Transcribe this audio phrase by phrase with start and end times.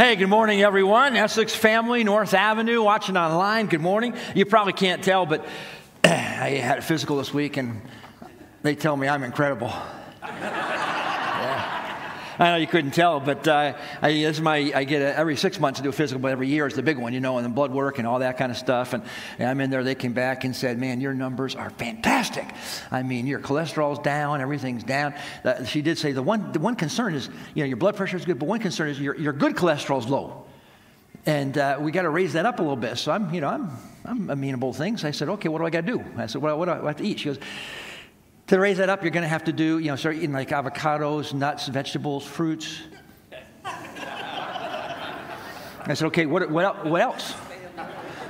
[0.00, 1.14] Hey, good morning, everyone.
[1.14, 3.66] Essex family, North Avenue, watching online.
[3.66, 4.14] Good morning.
[4.34, 5.46] You probably can't tell, but
[6.04, 7.82] I had a physical this week, and
[8.62, 9.70] they tell me I'm incredible.
[12.40, 15.36] I know you couldn't tell, but uh, I, this is my, I get a, every
[15.36, 17.36] six months to do a physical, but every year is the big one, you know,
[17.36, 18.94] and the blood work and all that kind of stuff.
[18.94, 19.02] And,
[19.38, 22.46] and I'm in there, they came back and said, Man, your numbers are fantastic.
[22.90, 25.12] I mean, your cholesterol's down, everything's down.
[25.44, 28.16] Uh, she did say the one, the one concern is, you know, your blood pressure
[28.16, 30.46] is good, but one concern is your, your good cholesterol's low.
[31.26, 32.96] And uh, we got to raise that up a little bit.
[32.96, 33.70] So I'm, you know, I'm,
[34.06, 35.04] I'm amenable to things.
[35.04, 36.04] I said, okay, what do I got to do?
[36.16, 37.18] I said, well, what do I have to eat?
[37.18, 37.38] She goes,
[38.50, 40.48] to raise that up, you're going to have to do, you know, start eating like
[40.48, 42.80] avocados, nuts, vegetables, fruits.
[43.64, 47.32] I said, okay, what, what, what else?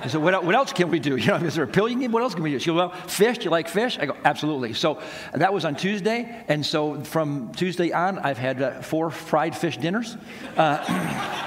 [0.02, 1.16] I said, what, what else can we do?
[1.20, 2.58] You know, is there a pill you can What else can we do?
[2.58, 3.98] She goes, well, fish, do you like fish?
[3.98, 4.74] I go, absolutely.
[4.74, 5.00] So
[5.32, 6.44] that was on Tuesday.
[6.48, 10.18] And so from Tuesday on, I've had uh, four fried fish dinners.
[10.54, 11.46] Uh,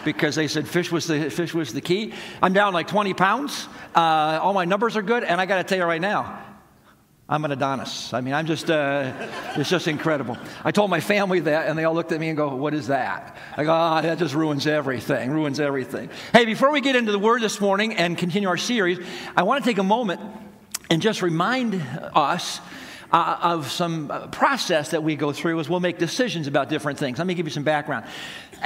[0.04, 2.12] because they said fish was the fish was the key.
[2.42, 3.66] I'm down like 20 pounds.
[3.94, 6.44] Uh, all my numbers are good, and I got to tell you right now,
[7.30, 8.14] I'm an Adonis.
[8.14, 9.12] I mean, I'm just, uh,
[9.54, 10.38] it's just incredible.
[10.64, 12.86] I told my family that, and they all looked at me and go, What is
[12.86, 13.36] that?
[13.54, 16.08] I go, Ah, oh, that just ruins everything, ruins everything.
[16.32, 18.98] Hey, before we get into the word this morning and continue our series,
[19.36, 20.22] I want to take a moment
[20.88, 21.74] and just remind
[22.14, 22.60] us
[23.12, 26.98] uh, of some uh, process that we go through as we'll make decisions about different
[26.98, 27.18] things.
[27.18, 28.06] Let me give you some background.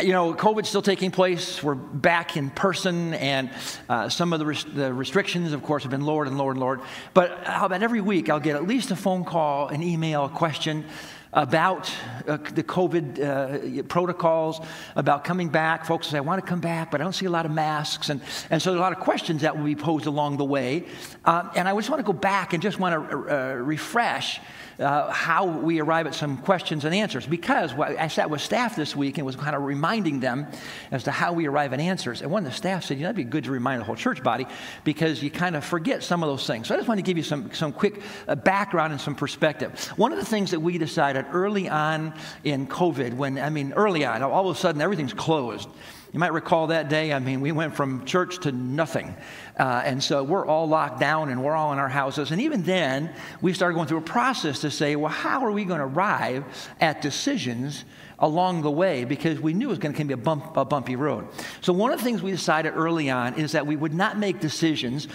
[0.01, 1.63] You know, COVID's still taking place.
[1.63, 3.51] We're back in person, and
[3.91, 6.61] uh, some of the, res- the, restrictions, of course, have been lowered and lowered and
[6.61, 6.81] lowered.
[7.13, 10.29] But how about every week I'll get at least a phone call, an email, a
[10.31, 10.87] question
[11.33, 11.93] about
[12.27, 14.61] uh, the COVID uh, protocols,
[14.97, 15.87] about coming back.
[15.87, 18.11] Folks say, I want to come back, but I don't see a lot of masks.
[18.11, 20.85] And, and so, there's a lot of questions that will be posed along the way.
[21.25, 24.41] Uh, and I just want to go back and just want to uh, refresh
[24.79, 27.27] uh, how we arrive at some questions and answers.
[27.27, 30.47] Because I sat with staff this week and was kind of reminding them
[30.91, 32.23] as to how we arrive at answers.
[32.23, 33.97] And one of the staff said, you know, that'd be good to remind the whole
[33.97, 34.47] church body
[34.85, 36.69] because you kind of forget some of those things.
[36.69, 39.79] So I just want to give you some, some quick uh, background and some perspective.
[39.97, 44.05] One of the things that we decided early on in COVID, when, I mean, early
[44.05, 45.69] on, all of a sudden everything's closed.
[46.13, 49.17] You might recall that day, I mean, we went from church to nothing.
[49.59, 52.33] Uh, and so we're all locked down and we're all in our houses.
[52.33, 55.65] And even then, we started going through a process to say, well, how are we
[55.65, 56.45] going to arrive
[56.81, 57.87] at decisions
[58.23, 60.95] along the way because we knew it was going to be a, bump, a bumpy
[60.95, 61.27] road.
[61.61, 64.41] So, one of the things we decided early on is that we would not make
[64.41, 65.09] decisions.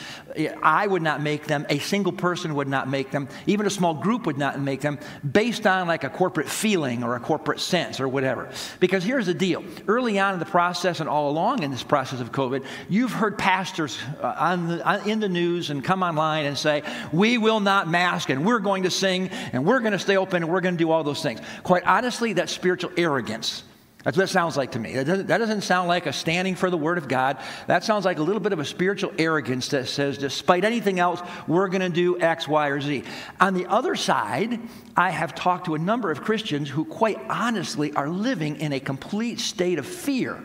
[0.62, 3.94] I would not make them, a single person would not make them, even a small
[3.94, 8.00] group would not make them based on like a corporate feeling or a corporate sense
[8.02, 8.50] or whatever.
[8.80, 12.20] Because here's the deal early on in the process and all along in this process
[12.20, 16.46] of COVID, you've heard pastors uh, on the, on, in the news and come online
[16.46, 20.00] and say, We will not mask and we're going to sing and we're going to
[20.00, 21.40] stay open and we're going to do all those things.
[21.64, 23.64] Quite honestly, that's spiritual arrogance.
[24.08, 24.94] That's what it sounds like to me.
[24.94, 27.40] That doesn't, that doesn't, sound like a standing for the Word of God.
[27.66, 31.22] That sounds like a little bit of a spiritual arrogance that says, despite anything else,
[31.46, 33.04] we're going to do X, Y, or Z.
[33.42, 34.62] On the other side,
[34.96, 38.80] I have talked to a number of Christians who, quite honestly, are living in a
[38.80, 40.42] complete state of fear.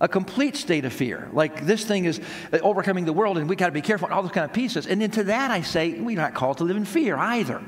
[0.00, 1.28] A complete state of fear.
[1.34, 2.22] Like this thing is
[2.62, 4.86] overcoming the world, and we got to be careful, and all those kind of pieces.
[4.86, 7.60] And into that, I say, we're not called to live in fear either.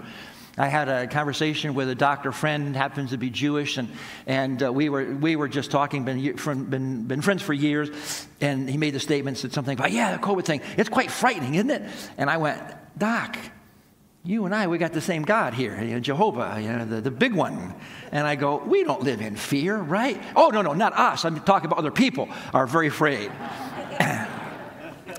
[0.60, 3.88] I had a conversation with a doctor friend, happens to be Jewish, and,
[4.26, 6.21] and uh, we, were, we were just talking, been,
[6.69, 10.22] been, been friends for years, and he made the statement, said something about, yeah, the
[10.22, 11.91] COVID thing, it's quite frightening, isn't it?
[12.19, 12.60] And I went,
[12.98, 13.38] Doc,
[14.22, 17.00] you and I, we got the same God here, you know, Jehovah, you know, the,
[17.00, 17.75] the big one.
[18.12, 20.22] And I go, we don't live in fear, right?
[20.37, 21.25] Oh, no, no, not us.
[21.25, 23.32] I'm talking about other people are very afraid.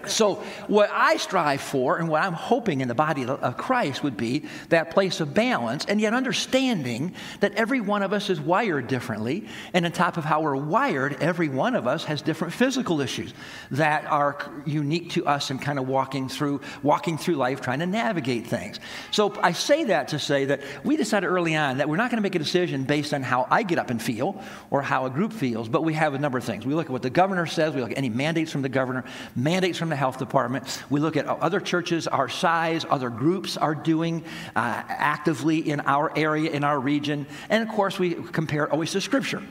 [0.08, 0.36] So,
[0.68, 4.46] what I strive for and what I'm hoping in the body of Christ would be
[4.70, 9.46] that place of balance and yet understanding that every one of us is wired differently.
[9.74, 13.34] And on top of how we're wired, every one of us has different physical issues
[13.72, 17.86] that are unique to us and kind of walking through, walking through life trying to
[17.86, 18.80] navigate things.
[19.12, 22.18] So, I say that to say that we decided early on that we're not going
[22.18, 25.10] to make a decision based on how I get up and feel or how a
[25.10, 26.66] group feels, but we have a number of things.
[26.66, 29.04] We look at what the governor says, we look at any mandates from the governor,
[29.36, 30.84] mandates from the health department.
[30.90, 34.24] We look at other churches our size, other groups are doing
[34.56, 37.28] uh, actively in our area, in our region.
[37.50, 39.44] And of course, we compare always to Scripture.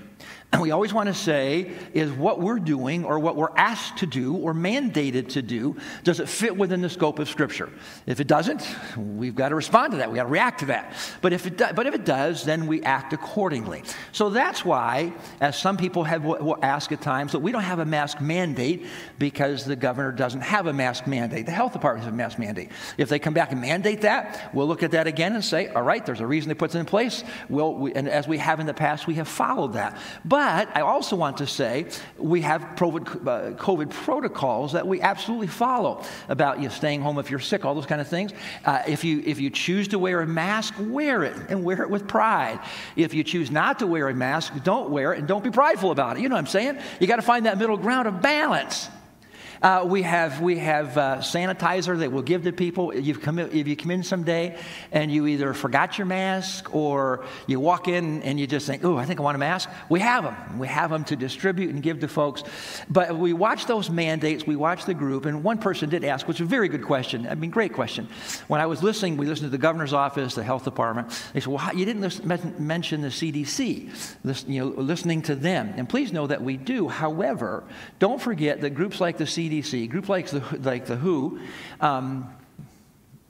[0.53, 4.07] And we always want to say, is what we're doing or what we're asked to
[4.07, 7.71] do or mandated to do, does it fit within the scope of Scripture?
[8.05, 8.67] If it doesn't,
[8.97, 10.09] we've got to respond to that.
[10.09, 10.93] We've got to react to that.
[11.23, 13.85] But if it, do, but if it does, then we act accordingly.
[14.11, 17.79] So that's why, as some people have will ask at times, that we don't have
[17.79, 18.87] a mask mandate
[19.21, 21.47] because the governor doesn't have a mask mandate.
[21.47, 22.73] The health department has a mask mandate.
[22.99, 25.83] If they come back and mandate that, we'll look at that again and say, all
[25.83, 27.23] right, there's a reason they put it in place.
[27.49, 29.97] We'll, we, and as we have in the past, we have followed that.
[30.25, 36.05] But I also want to say we have COVID, uh, protocols that we absolutely follow
[36.29, 38.33] about you staying home if you're sick, all those kind of things.
[38.65, 41.91] Uh, if, you, if you choose to wear a mask, wear it and wear it
[41.91, 42.61] with pride.
[42.97, 45.91] If you choose not to wear a mask, don't wear it and don't be prideful
[45.91, 46.23] about it.
[46.23, 46.79] You know what I'm saying?
[47.01, 48.89] You got to find that middle ground of balance.
[49.63, 52.95] Uh, we have, we have uh, sanitizer that we'll give to people.
[52.95, 54.57] You've come, if you come in someday
[54.91, 58.97] and you either forgot your mask or you walk in and you just think, oh,
[58.97, 60.59] I think I want a mask, we have them.
[60.59, 62.43] We have them to distribute and give to folks.
[62.89, 66.39] But we watch those mandates, we watch the group, and one person did ask, which
[66.39, 67.27] is a very good question.
[67.29, 68.09] I mean, great question.
[68.49, 71.11] When I was listening, we listened to the governor's office, the health department.
[71.35, 75.75] They said, well, you didn't listen, mention the CDC, listen, you know, listening to them.
[75.77, 76.89] And please know that we do.
[76.89, 77.63] However,
[77.99, 81.41] don't forget that groups like the CDC, CDC, groups like the, like the WHO,
[81.81, 82.29] um,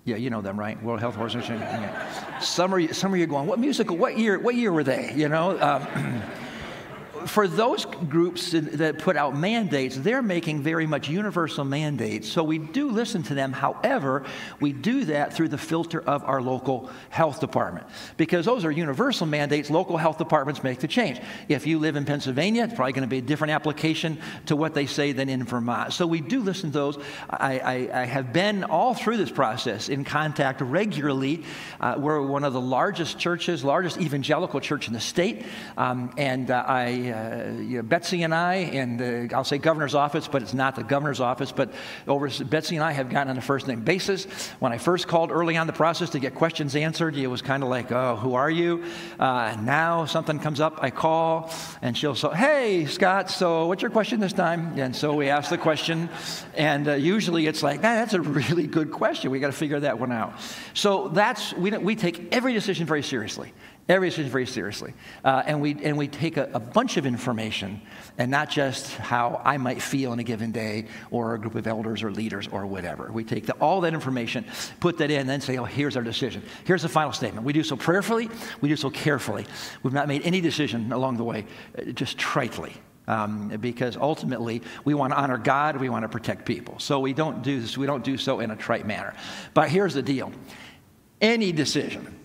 [0.05, 0.83] yeah, you know them, right?
[0.83, 1.61] World Health Organization.
[1.61, 2.39] Yeah.
[2.41, 5.13] Some, are, some of you going, what musical, what year, what year were they?
[5.15, 5.61] You know?
[5.61, 6.23] Um,
[7.27, 12.29] for those groups that put out mandates, they're making very much universal mandates.
[12.29, 13.53] So we do listen to them.
[13.53, 14.25] However,
[14.61, 17.87] we do that through the filter of our local health department
[18.17, 19.71] because those are universal mandates.
[19.71, 21.21] Local health departments make the change.
[21.49, 24.75] If you live in Pennsylvania, it's probably going to be a different application to what
[24.75, 25.93] they say than in Vermont.
[25.93, 26.99] So we do listen to those.
[27.29, 31.45] I, I, I have been all through this process in contact regularly.
[31.81, 35.45] Uh, we're one of the largest churches, largest evangelical church in the state,
[35.77, 40.55] um, and uh, I uh, Betsy and I, and I'll say governor's office, but it's
[40.55, 41.73] not the governor's office, but
[42.07, 44.25] over Betsy and I have gotten on a first name basis.
[44.59, 47.63] When I first called early on the process to get questions answered, it was kind
[47.63, 48.85] of like, oh, who are you?
[49.19, 51.53] Uh, now something comes up, I call,
[51.83, 54.79] and she'll say, hey, Scott, so what's your question this time?
[54.79, 56.09] And so we ask the question,
[56.55, 59.31] and uh, usually it's like, that's a really good question.
[59.31, 60.35] We got to figure that one out.
[60.75, 63.53] So that's, we, we take every decision very seriously
[63.91, 64.95] every decision very seriously.
[65.25, 67.81] Uh, and, we, and we take a, a, bunch of information
[68.19, 71.67] and not just how I might feel in a given day or a group of
[71.67, 73.11] elders or leaders or whatever.
[73.13, 74.45] We take the, all that information,
[74.79, 76.43] put that in, and then say, oh, here's our decision.
[76.65, 77.45] Here's the final statement.
[77.45, 79.45] We do so prayerfully, we do so carefully.
[79.83, 81.47] We've not made any decision along the way,
[81.77, 82.75] uh, just tritely.
[83.09, 86.79] Um, because ultimately we want to honor God, we want to protect people.
[86.79, 89.15] So we don't do this, we don't do so in a trite manner.
[89.53, 90.31] But here's the deal
[91.21, 92.20] any decision,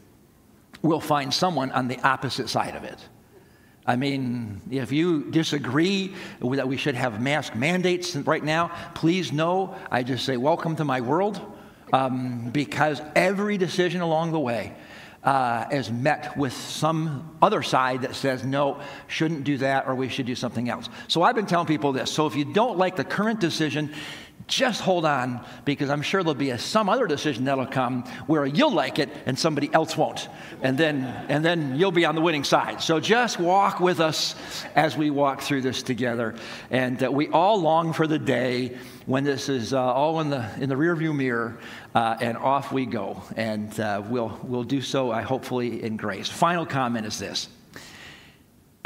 [0.86, 3.00] we'll find someone on the opposite side of it.
[3.88, 9.76] I mean, if you disagree that we should have mask mandates right now, please know
[9.92, 11.40] I just say, Welcome to my world,
[11.94, 14.76] um, because every decision along the way
[15.24, 20.10] uh, is met with some other side that says, No, shouldn't do that, or we
[20.10, 20.90] should do something else.
[21.08, 22.12] So I've been telling people this.
[22.12, 23.94] So if you don't like the current decision,
[24.48, 28.46] just hold on because I'm sure there'll be a, some other decision that'll come where
[28.46, 30.30] you'll like it and somebody else won't.
[30.62, 32.82] And then, and then you'll be on the winning side.
[32.82, 34.36] So just walk with us
[34.76, 36.36] as we walk through this together.
[36.70, 38.78] And uh, we all long for the day
[39.08, 41.58] when this is uh, all in the, in the rearview mirror
[41.96, 43.24] uh, and off we go.
[43.36, 46.30] And uh, we'll, we'll do so, I hopefully, in grace.
[46.30, 47.48] Final comment is this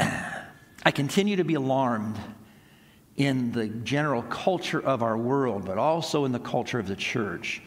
[0.00, 2.18] I continue to be alarmed
[3.20, 7.60] in the general culture of our world, but also in the culture of the church,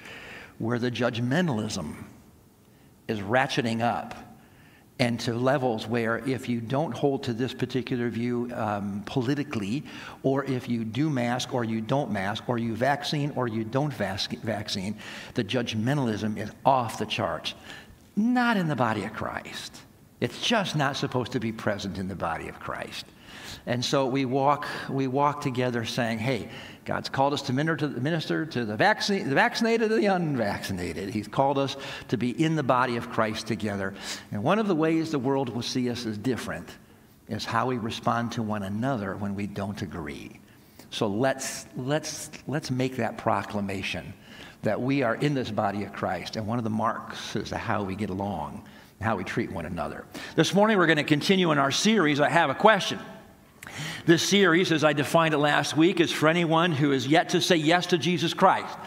[0.57, 1.93] where the judgmentalism
[3.07, 4.15] is ratcheting up
[4.97, 9.83] and to levels where if you don't hold to this particular view um, politically,
[10.23, 13.93] or if you do mask or you don't mask, or you vaccine or you don't
[13.93, 14.97] vaccine,
[15.35, 17.53] the judgmentalism is off the charts.
[18.15, 19.81] Not in the body of Christ.
[20.19, 23.05] It's just not supposed to be present in the body of Christ.
[23.65, 26.49] And so we walk, we walk together saying, hey,
[26.85, 31.09] God's called us to minister to, the, vaccine, the vaccinated and the unvaccinated.
[31.09, 31.77] He's called us
[32.09, 33.93] to be in the body of Christ together.
[34.31, 36.69] And one of the ways the world will see us as different
[37.29, 40.39] is how we respond to one another when we don't agree.
[40.89, 44.13] So let's, let's, let's make that proclamation
[44.61, 46.35] that we are in this body of Christ.
[46.35, 48.63] And one of the marks is how we get along,
[49.01, 50.05] how we treat one another.
[50.35, 52.19] This morning we're going to continue in our series.
[52.19, 52.99] I have a question.
[54.05, 57.41] This series, as I defined it last week, is for anyone who is yet to
[57.41, 58.77] say yes to Jesus Christ.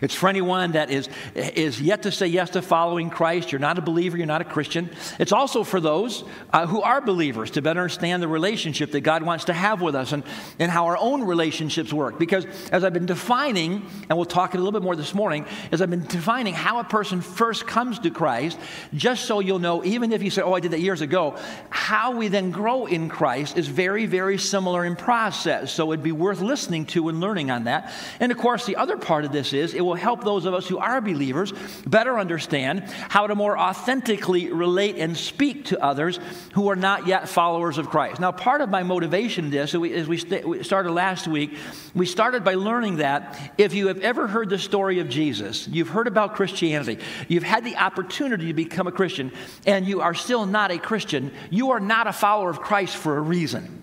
[0.00, 3.52] It's for anyone that is, is yet to say yes to following Christ.
[3.52, 4.90] You're not a believer, you're not a Christian.
[5.18, 9.22] It's also for those uh, who are believers to better understand the relationship that God
[9.22, 10.22] wants to have with us and,
[10.58, 12.18] and how our own relationships work.
[12.18, 15.82] Because as I've been defining, and we'll talk a little bit more this morning, as
[15.82, 18.58] I've been defining how a person first comes to Christ,
[18.94, 21.36] just so you'll know, even if you say, oh, I did that years ago,
[21.70, 25.72] how we then grow in Christ is very, very similar in process.
[25.72, 27.92] So it'd be worth listening to and learning on that.
[28.20, 30.68] And of course, the other part of this is it will help those of us
[30.68, 31.52] who are believers
[31.86, 36.20] better understand how to more authentically relate and speak to others
[36.52, 38.20] who are not yet followers of Christ.
[38.20, 41.56] Now, part of my motivation in this, as we started last week,
[41.94, 45.88] we started by learning that if you have ever heard the story of Jesus, you've
[45.88, 49.32] heard about Christianity, you've had the opportunity to become a Christian,
[49.66, 53.16] and you are still not a Christian, you are not a follower of Christ for
[53.16, 53.77] a reason.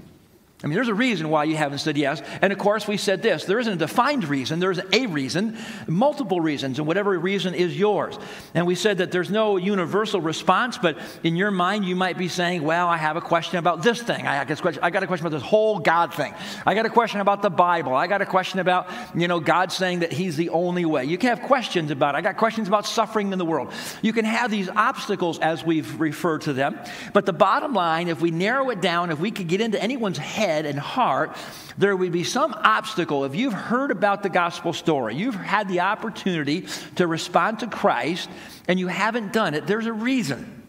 [0.64, 2.22] I mean, there's a reason why you haven't said yes.
[2.42, 6.40] And of course, we said this there isn't a defined reason, there's a reason, multiple
[6.40, 8.18] reasons, and whatever reason is yours.
[8.54, 12.30] And we said that there's no universal response, but in your mind, you might be
[12.30, 14.26] saying, Well, I have a question about this thing.
[14.26, 16.34] I got a question about this whole God thing.
[16.66, 17.94] I got a question about the Bible.
[17.94, 21.04] I got a question about, you know, God saying that He's the only way.
[21.04, 22.20] You can have questions about it.
[22.20, 23.74] I got questions about suffering in the world.
[24.02, 26.80] You can have these obstacles as we've referred to them.
[27.12, 30.18] But the bottom line, if we narrow it down, if we could get into anyone's
[30.18, 31.36] head, head and heart,
[31.78, 33.26] there would be some obstacle.
[33.26, 38.30] If you've heard about the gospel story, you've had the opportunity to respond to Christ,
[38.68, 40.64] and you haven't done it, there's a reason.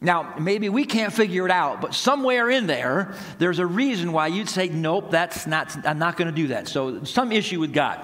[0.00, 4.28] Now, maybe we can't figure it out, but somewhere in there, there's a reason why
[4.28, 6.68] you'd say, Nope, that's not, I'm not going to do that.
[6.68, 8.00] So, some issue with God.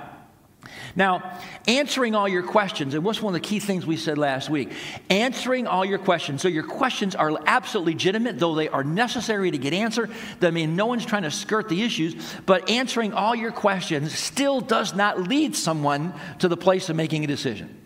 [0.97, 4.49] Now, answering all your questions, and what's one of the key things we said last
[4.49, 4.71] week?
[5.11, 6.43] Answering all your questions.
[6.43, 10.11] So, your questions are absolutely legitimate, though they are necessary to get answered.
[10.43, 14.61] I mean no one's trying to skirt the issues, but answering all your questions still
[14.61, 17.81] does not lead someone to the place of making a decision.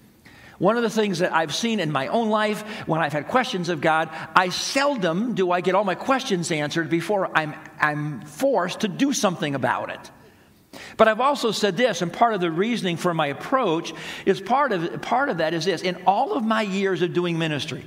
[0.59, 3.69] One of the things that I've seen in my own life when I've had questions
[3.69, 8.81] of God, I seldom do I get all my questions answered before I'm, I'm forced
[8.81, 10.11] to do something about it.
[10.97, 13.95] But I've also said this, and part of the reasoning for my approach
[14.27, 15.83] is part of, part of that is this.
[15.83, 17.85] In all of my years of doing ministry,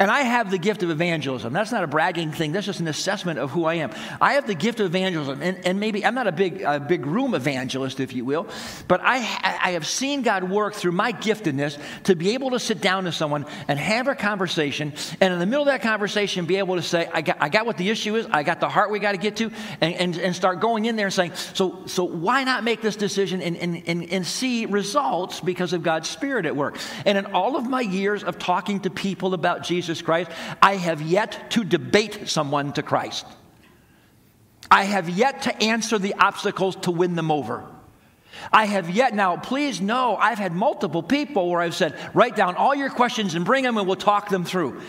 [0.00, 1.52] and I have the gift of evangelism.
[1.52, 2.52] That's not a bragging thing.
[2.52, 3.90] That's just an assessment of who I am.
[4.18, 5.42] I have the gift of evangelism.
[5.42, 8.48] And, and maybe I'm not a big, a big room evangelist, if you will,
[8.88, 12.80] but I, I have seen God work through my giftedness to be able to sit
[12.80, 14.94] down to someone and have a conversation.
[15.20, 17.66] And in the middle of that conversation, be able to say, I got, I got
[17.66, 18.26] what the issue is.
[18.30, 19.50] I got the heart we got to get to.
[19.82, 22.96] And, and, and start going in there and saying, so, so why not make this
[22.96, 26.78] decision and, and, and, and see results because of God's Spirit at work?
[27.04, 30.30] And in all of my years of talking to people about Jesus, Jesus Christ,
[30.62, 33.26] I have yet to debate someone to Christ.
[34.70, 37.64] I have yet to answer the obstacles to win them over.
[38.52, 42.54] I have yet, now please know, I've had multiple people where I've said, write down
[42.54, 44.80] all your questions and bring them and we'll talk them through.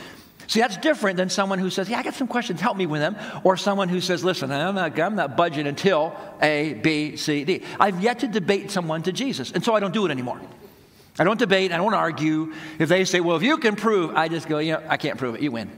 [0.46, 3.00] See, that's different than someone who says, Yeah, I got some questions, help me with
[3.00, 3.16] them.
[3.44, 7.64] Or someone who says, Listen, I'm not, I'm not budging until A, B, C, D.
[7.80, 10.42] I've yet to debate someone to Jesus, and so I don't do it anymore.
[11.22, 12.52] I don't debate, I don't argue.
[12.80, 15.20] If they say, well, if you can prove, I just go, you know, I can't
[15.20, 15.70] prove it, you win.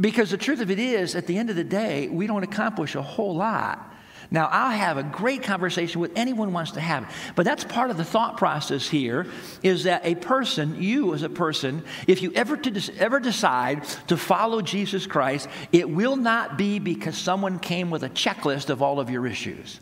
[0.00, 2.94] Because the truth of it is, at the end of the day, we don't accomplish
[2.94, 3.92] a whole lot.
[4.30, 7.08] Now, I'll have a great conversation with anyone wants to have it.
[7.34, 9.26] But that's part of the thought process here
[9.64, 14.16] is that a person, you as a person, if you ever, to, ever decide to
[14.16, 19.00] follow Jesus Christ, it will not be because someone came with a checklist of all
[19.00, 19.80] of your issues.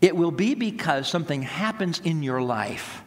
[0.00, 3.00] It will be because something happens in your life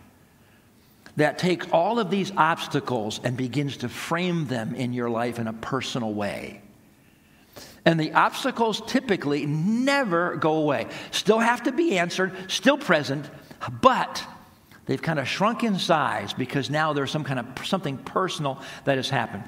[1.17, 5.47] that takes all of these obstacles and begins to frame them in your life in
[5.47, 6.61] a personal way.
[7.85, 10.87] And the obstacles typically never go away.
[11.11, 13.29] Still have to be answered, still present,
[13.81, 14.23] but
[14.85, 18.97] they've kind of shrunk in size because now there's some kind of something personal that
[18.97, 19.43] has happened.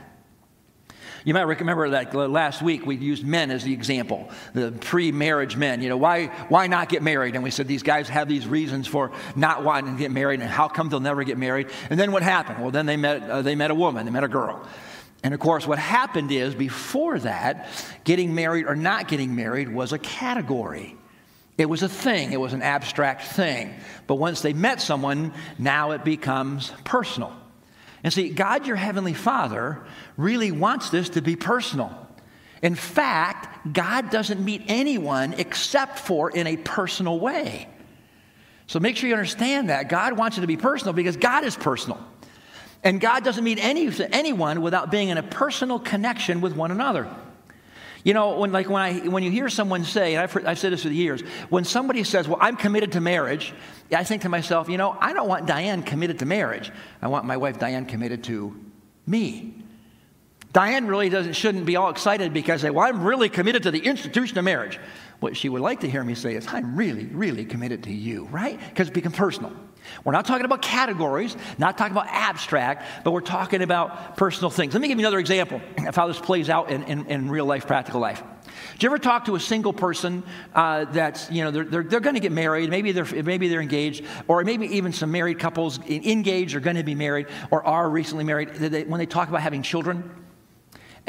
[1.26, 5.56] You might remember that last week we used men as the example, the pre marriage
[5.56, 5.82] men.
[5.82, 7.36] You know, why, why not get married?
[7.36, 10.50] And we said these guys have these reasons for not wanting to get married, and
[10.50, 11.70] how come they'll never get married?
[11.90, 12.62] And then what happened?
[12.62, 14.66] Well, then they met, uh, they met a woman, they met a girl.
[15.24, 17.68] And of course, what happened is before that,
[18.04, 20.96] getting married or not getting married was a category.
[21.58, 23.74] It was a thing, it was an abstract thing.
[24.08, 27.36] But once they met someone, now it becomes personal.
[28.04, 29.82] And see, God, your Heavenly Father,
[30.18, 32.08] really wants this to be personal.
[32.62, 37.68] In fact, God doesn't meet anyone except for in a personal way.
[38.68, 39.90] So make sure you understand that.
[39.90, 42.00] God wants it to be personal because God is personal.
[42.84, 47.10] And God doesn't meet any, anyone without being in a personal connection with one another.
[48.04, 50.60] You know, when, like when, I, when you hear someone say, and I've, heard, I've
[50.60, 53.54] said this for years, when somebody says, Well, I'm committed to marriage,
[53.92, 56.72] I think to myself, you know, I don't want Diane committed to marriage.
[57.02, 58.56] I want my wife Diane committed to
[59.06, 59.56] me.
[60.52, 64.38] Diane really doesn't, shouldn't be all excited because, well, I'm really committed to the institution
[64.38, 64.80] of marriage.
[65.20, 68.26] What she would like to hear me say is, I'm really, really committed to you,
[68.26, 68.60] right?
[68.70, 69.52] Because it becomes personal.
[70.04, 74.74] We're not talking about categories, not talking about abstract, but we're talking about personal things.
[74.74, 77.46] Let me give you another example of how this plays out in, in, in real
[77.46, 78.22] life, practical life.
[78.78, 80.24] Do you ever talk to a single person
[80.54, 83.62] uh, that's, you know, they're, they're, they're going to get married, maybe they're, maybe they're
[83.62, 87.90] engaged, or maybe even some married couples engaged are going to be married or are
[87.90, 90.10] recently married, they, when they talk about having children?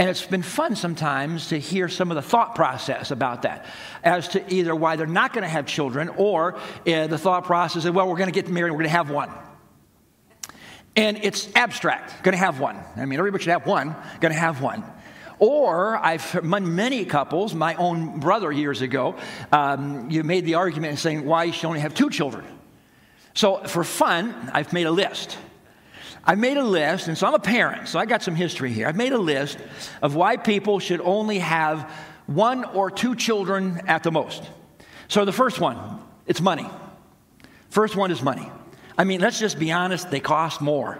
[0.00, 3.66] And it's been fun sometimes to hear some of the thought process about that
[4.02, 7.84] as to either why they're not going to have children or uh, the thought process
[7.84, 9.30] of, well, we're going to get married, we're going to have one.
[10.96, 12.78] And it's abstract, going to have one.
[12.96, 14.84] I mean, everybody should have one, going to have one.
[15.38, 19.16] Or I've many couples, my own brother years ago,
[19.52, 22.46] um, you made the argument saying why you should only have two children.
[23.34, 25.36] So for fun, I've made a list.
[26.24, 28.86] I made a list, and so I'm a parent, so I got some history here.
[28.86, 29.58] I've made a list
[30.02, 31.90] of why people should only have
[32.26, 34.42] one or two children at the most.
[35.08, 35.78] So the first one,
[36.26, 36.68] it's money.
[37.70, 38.50] First one is money.
[38.96, 40.98] I mean, let's just be honest, they cost more.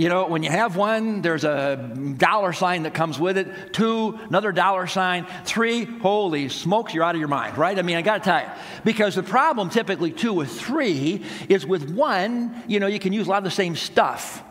[0.00, 1.76] You know, when you have one, there's a
[2.16, 3.74] dollar sign that comes with it.
[3.74, 5.26] Two, another dollar sign.
[5.44, 7.78] Three, holy smokes, you're out of your mind, right?
[7.78, 8.48] I mean, I got to tell you.
[8.82, 13.26] Because the problem typically, two with three, is with one, you know, you can use
[13.26, 14.42] a lot of the same stuff.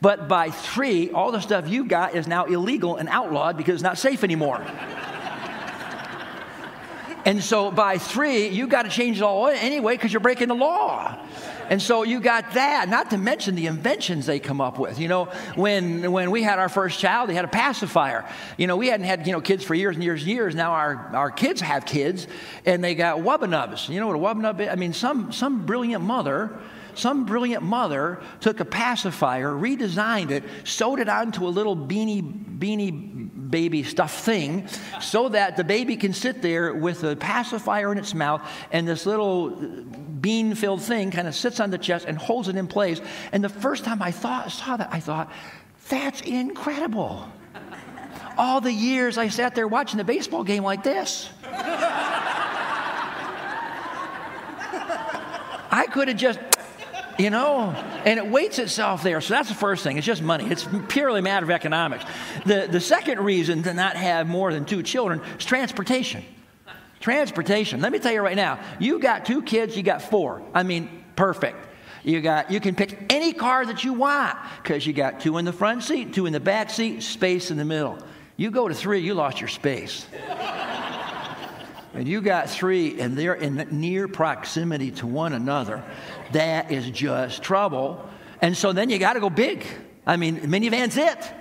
[0.00, 3.82] But by three, all the stuff you've got is now illegal and outlawed because it's
[3.82, 4.62] not safe anymore.
[7.26, 10.54] and so by three, you've got to change it all anyway because you're breaking the
[10.54, 11.22] law.
[11.68, 14.98] And so you got that, not to mention the inventions they come up with.
[14.98, 18.24] You know, when, when we had our first child, they had a pacifier.
[18.56, 20.54] You know, we hadn't had, you know, kids for years and years and years.
[20.54, 22.26] Now our, our kids have kids,
[22.64, 23.88] and they got wubbanubs.
[23.88, 24.68] You know what a wubbanub is?
[24.68, 26.58] I mean, some, some brilliant mother
[26.98, 33.50] some brilliant mother took a pacifier, redesigned it, sewed it onto a little beanie, beanie
[33.50, 34.66] baby stuff thing
[35.00, 39.06] so that the baby can sit there with a pacifier in its mouth and this
[39.06, 39.50] little
[40.20, 43.00] bean filled thing kind of sits on the chest and holds it in place.
[43.32, 45.30] And the first time I thought, saw that, I thought,
[45.88, 47.30] that's incredible.
[48.36, 51.30] All the years I sat there watching the baseball game like this.
[55.70, 56.40] I could have just
[57.18, 57.70] you know,
[58.04, 59.20] and it weights itself there.
[59.20, 59.96] So that's the first thing.
[59.96, 60.46] It's just money.
[60.50, 62.04] It's purely a matter of economics.
[62.44, 66.24] The, the second reason to not have more than two children is transportation.
[67.00, 67.80] Transportation.
[67.80, 70.42] Let me tell you right now, you got two kids, you got four.
[70.54, 71.56] I mean, perfect.
[72.04, 75.44] You got you can pick any car that you want because you got two in
[75.44, 77.98] the front seat, two in the back seat, space in the middle.
[78.36, 80.06] You go to three, you lost your space.
[81.96, 85.82] And you got three, and they're in near proximity to one another
[86.32, 88.06] that is just trouble.
[88.40, 89.64] And so then you got to go big.
[90.06, 91.32] I mean, minivan's it.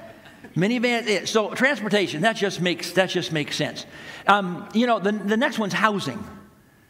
[0.55, 1.27] Minivan's it.
[1.27, 3.85] so transportation, that just makes, that just makes sense.
[4.27, 6.23] Um, you know, the, the next one's housing,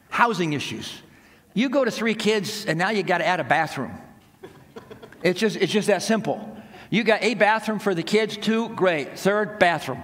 [0.10, 1.02] housing issues.
[1.54, 3.98] You go to three kids and now you got to add a bathroom.
[5.24, 6.56] It's just, it's just that simple.
[6.92, 9.18] You got a bathroom for the kids, two, great.
[9.18, 10.04] Third, bathroom.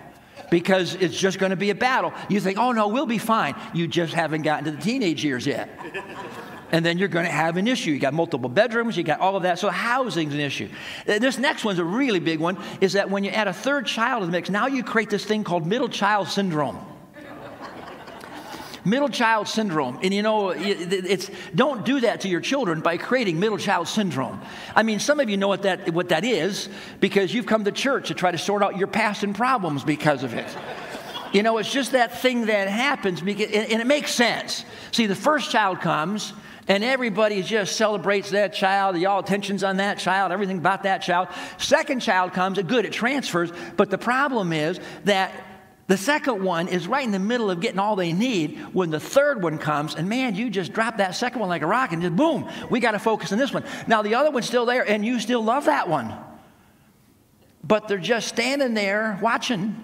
[0.52, 2.14] Because it's just going to be a battle.
[2.30, 3.56] You think, oh no, we'll be fine.
[3.74, 5.70] You just haven't gotten to the teenage years yet
[6.72, 7.92] and then you're going to have an issue.
[7.92, 9.60] You got multiple bedrooms, you got all of that.
[9.60, 10.70] So housing's an issue.
[11.08, 13.86] Uh, this next one's a really big one is that when you add a third
[13.86, 16.78] child to the mix, now you create this thing called middle child syndrome.
[18.86, 20.00] Middle child syndrome.
[20.04, 24.42] And you know, it's don't do that to your children by creating middle child syndrome.
[24.76, 27.72] I mean, some of you know what that what that is because you've come to
[27.72, 30.48] church to try to sort out your past and problems because of it.
[31.34, 34.66] You know, it's just that thing that happens, because, and it makes sense.
[34.92, 36.34] See, the first child comes,
[36.68, 41.30] and everybody just celebrates that child, y'all attention's on that child, everything about that child.
[41.58, 45.32] Second child comes, good, it transfers, but the problem is that
[45.92, 49.00] the second one is right in the middle of getting all they need when the
[49.00, 52.02] third one comes, and man, you just drop that second one like a rock and
[52.02, 53.66] just boom, we got to focus on this one.
[53.88, 56.16] Now, the other one's still there, and you still love that one.
[57.62, 59.76] But they're just standing there watching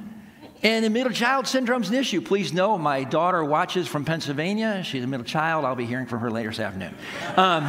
[0.64, 2.22] and the middle child syndrome is an issue.
[2.22, 4.84] Please know my daughter watches from Pennsylvania.
[4.84, 5.66] She's a middle child.
[5.66, 6.96] I'll be hearing from her later this afternoon.
[7.36, 7.64] Um,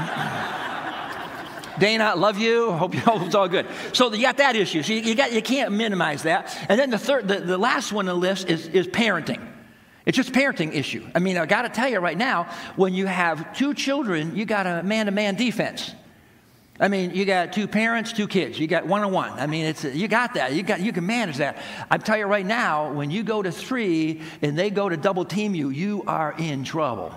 [1.79, 2.73] Dana, love you.
[2.73, 3.67] Hope, you, hope it's all good.
[3.93, 4.83] So you got that issue.
[4.83, 6.57] So you, you, got, you can't minimize that.
[6.69, 9.47] And then the third, the, the last one on the list is, is parenting.
[10.07, 11.07] It's just parenting issue.
[11.15, 12.45] I mean, I got to tell you right now,
[12.77, 15.95] when you have two children, you got a man-to-man defense.
[16.81, 18.59] I mean, you got two parents, two kids.
[18.59, 19.33] You got one on one.
[19.33, 20.55] I mean, it's you got that.
[20.55, 21.59] You got you can manage that.
[21.91, 25.25] I'm telling you right now, when you go to three and they go to double
[25.25, 27.13] team you, you are in trouble.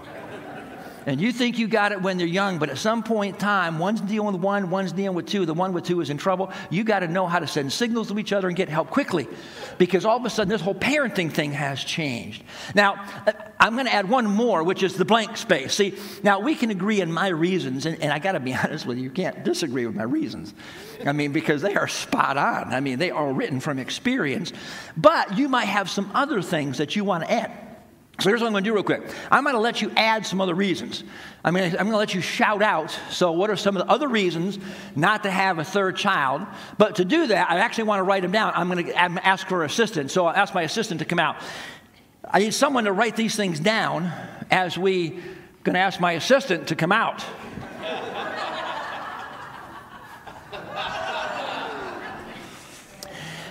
[1.06, 3.80] And you think you got it when they're young, but at some point in time,
[3.80, 5.46] one's dealing with one, one's dealing with two.
[5.46, 6.52] The one with two is in trouble.
[6.70, 9.28] You got to know how to send signals to each other and get help quickly
[9.80, 12.44] because all of a sudden this whole parenting thing has changed.
[12.76, 15.74] Now, uh, I'm going to add one more, which is the blank space.
[15.74, 18.86] See, now we can agree in my reasons, and, and I got to be honest
[18.86, 20.54] with you, you can't disagree with my reasons.
[21.06, 22.74] I mean, because they are spot on.
[22.74, 24.54] I mean, they are written from experience.
[24.96, 27.71] But you might have some other things that you want to add.
[28.22, 29.02] So here's what I'm going to do real quick.
[29.32, 31.04] I'm going to let you add some other reasons.
[31.44, 32.96] I mean, I'm going to let you shout out.
[33.10, 34.60] So, what are some of the other reasons
[34.96, 36.46] not to have a third child?
[36.78, 38.54] But to do that, I actually want to write them down.
[38.56, 40.14] I'm going to ask for assistance.
[40.14, 41.38] So, I'll ask my assistant to come out.
[42.24, 44.12] I need someone to write these things down
[44.52, 45.14] as we're
[45.64, 47.26] going to ask my assistant to come out.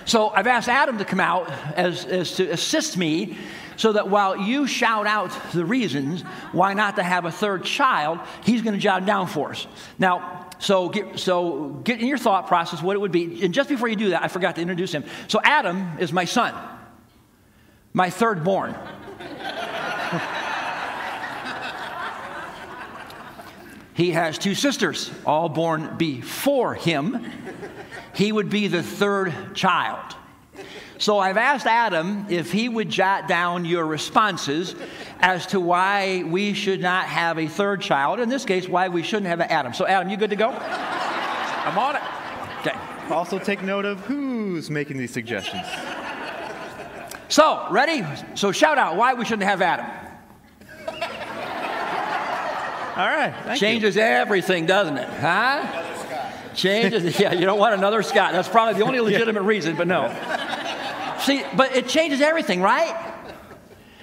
[0.05, 3.37] So I've asked Adam to come out as, as to assist me
[3.77, 8.19] so that while you shout out the reasons why not to have a third child,
[8.43, 9.65] he's going to jot down for us.
[9.97, 13.43] Now, so get, so get in your thought process what it would be.
[13.43, 15.03] And just before you do that, I forgot to introduce him.
[15.27, 16.53] So Adam is my son,
[17.93, 18.75] my third born.
[23.93, 27.25] he has two sisters, all born before him.
[28.13, 30.15] He would be the third child.
[31.01, 34.75] So I've asked Adam if he would jot down your responses
[35.19, 38.19] as to why we should not have a third child.
[38.19, 39.73] In this case, why we shouldn't have an Adam.
[39.73, 40.49] So, Adam, you good to go?
[40.51, 42.03] I'm on it.
[42.59, 42.77] Okay.
[43.09, 45.65] Also, take note of who's making these suggestions.
[47.29, 48.05] So, ready?
[48.35, 49.87] So, shout out why we shouldn't have Adam.
[52.95, 53.57] All right.
[53.57, 54.03] Changes you.
[54.03, 55.09] everything, doesn't it?
[55.09, 55.87] Huh?
[56.53, 57.19] Changes.
[57.19, 58.33] Yeah, you don't want another Scott.
[58.33, 60.15] That's probably the only legitimate reason, but no.
[61.21, 63.13] See, but it changes everything, right?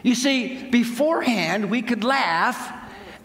[0.02, 2.74] You see, beforehand, we could laugh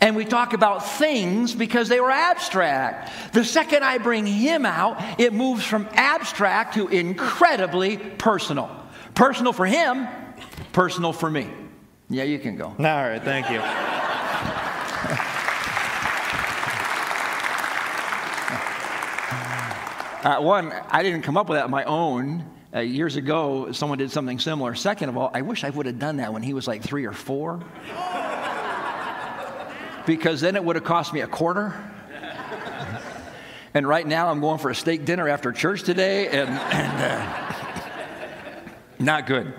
[0.02, 3.34] and we talk about things because they were abstract.
[3.34, 8.70] The second I bring him out, it moves from abstract to incredibly personal.
[9.14, 10.08] Personal for him,
[10.74, 11.48] personal for me.
[12.10, 12.66] Yeah, you can go.
[12.66, 13.62] All right, thank you.
[20.24, 22.46] Uh, one, I didn't come up with that on my own.
[22.76, 24.74] Uh, years ago, someone did something similar.
[24.74, 27.06] Second of all, I wish I would have done that when he was like three
[27.06, 27.64] or four.
[30.08, 31.76] because then it would have cost me a quarter.
[33.76, 38.70] and right now, I'm going for a steak dinner after church today, and, and uh,
[38.98, 39.54] not good.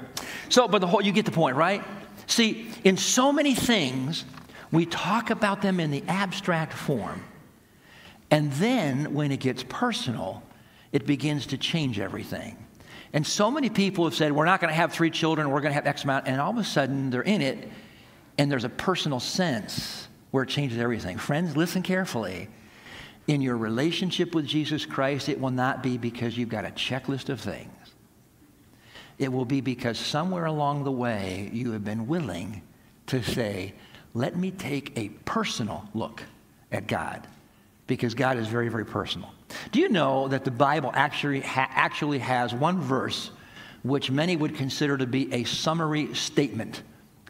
[0.49, 1.85] So, but the whole, you get the point, right?
[2.27, 4.25] See, in so many things,
[4.73, 7.23] we talk about them in the abstract form.
[8.29, 10.43] And then when it gets personal,
[10.91, 12.57] it begins to change everything.
[13.15, 15.71] And so many people have said, we're not going to have three children, we're going
[15.71, 16.27] to have X amount.
[16.27, 17.69] And all of a sudden, they're in it,
[18.37, 21.17] and there's a personal sense where it changes everything.
[21.17, 22.49] Friends, listen carefully.
[23.29, 27.29] In your relationship with Jesus Christ, it will not be because you've got a checklist
[27.29, 27.71] of things.
[29.17, 32.63] It will be because somewhere along the way, you have been willing
[33.07, 33.75] to say,
[34.13, 36.25] let me take a personal look
[36.73, 37.29] at God
[37.87, 39.31] because God is very, very personal.
[39.73, 43.31] Do you know that the Bible actually, ha- actually has one verse
[43.83, 46.83] which many would consider to be a summary statement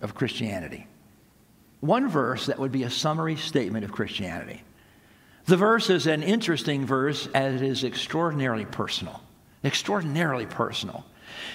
[0.02, 0.86] of Christianity?
[1.80, 4.62] One verse that would be a summary statement of Christianity.
[5.46, 9.20] The verse is an interesting verse as it is extraordinarily personal.
[9.62, 11.04] Extraordinarily personal.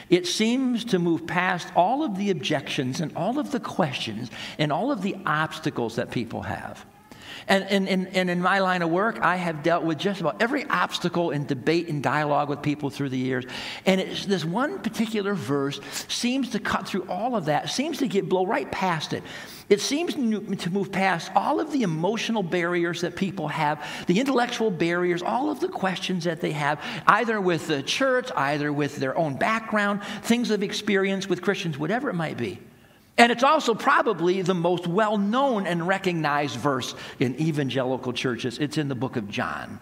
[0.10, 4.72] It seems to move past all of the objections and all of the questions and
[4.72, 6.86] all of the obstacles that people have.
[7.50, 11.32] And, and, in my line of work, I have dealt with just about every obstacle
[11.32, 13.44] in debate and dialogue with people through the years.
[13.88, 18.30] And this one particular verse seems to cut through all of that, seems to get
[18.30, 19.24] blow right past it.
[19.68, 24.70] It seems to move past all of the emotional barriers that people have, the intellectual
[24.70, 29.18] barriers, all of the questions that they have, either with the church, either with their
[29.18, 32.60] own background, things they've experienced with Christians, whatever it might be.
[33.18, 38.60] And it's also probably the most well known and recognized verse in evangelical churches.
[38.60, 39.80] It's in the book of John.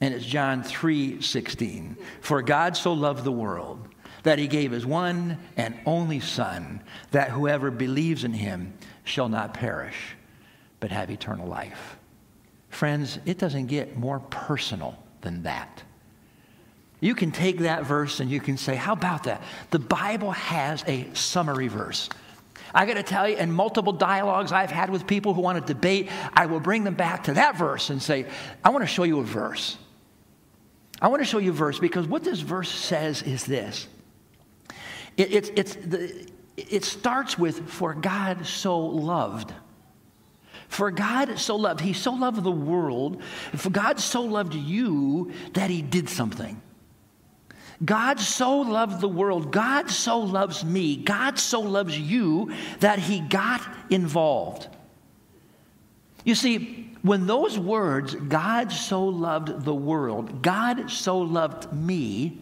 [0.00, 1.96] And it's John 3 16.
[2.20, 3.88] For God so loved the world
[4.22, 9.54] that he gave his one and only Son, that whoever believes in him shall not
[9.54, 10.16] perish,
[10.80, 11.96] but have eternal life.
[12.70, 15.82] Friends, it doesn't get more personal than that.
[17.00, 19.42] You can take that verse and you can say, How about that?
[19.70, 22.08] The Bible has a summary verse.
[22.74, 25.72] I got to tell you, in multiple dialogues I've had with people who want to
[25.72, 28.26] debate, I will bring them back to that verse and say,
[28.64, 29.78] I want to show you a verse.
[31.00, 33.86] I want to show you a verse because what this verse says is this
[35.16, 39.52] it, it, it's the, it starts with, For God so loved.
[40.68, 43.22] For God so loved, He so loved the world,
[43.54, 46.60] for God so loved you that He did something.
[47.82, 53.20] God so loved the world, God so loves me, God so loves you that He
[53.20, 54.68] got involved.
[56.24, 62.38] You see, when those words, God so loved the world, God so loved me,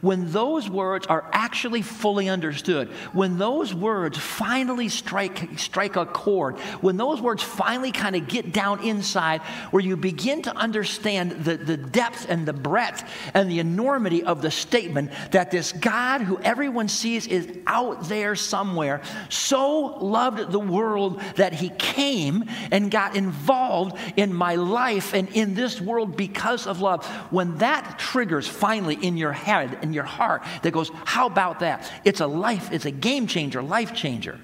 [0.00, 6.58] when those words are actually fully understood, when those words finally strike, strike a chord,
[6.80, 11.56] when those words finally kind of get down inside, where you begin to understand the,
[11.56, 16.38] the depth and the breadth and the enormity of the statement that this God who
[16.40, 23.16] everyone sees is out there somewhere so loved the world that he came and got
[23.16, 27.06] involved in my life and in this world because of love.
[27.30, 31.90] When that triggers finally in your head, in your heart that goes, How about that?
[32.04, 34.38] It's a life, it's a game changer, life changer.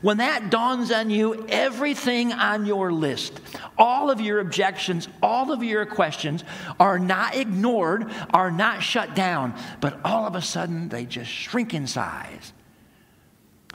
[0.00, 3.40] When that dawns on you, everything on your list,
[3.76, 6.42] all of your objections, all of your questions
[6.80, 11.74] are not ignored, are not shut down, but all of a sudden they just shrink
[11.74, 12.52] in size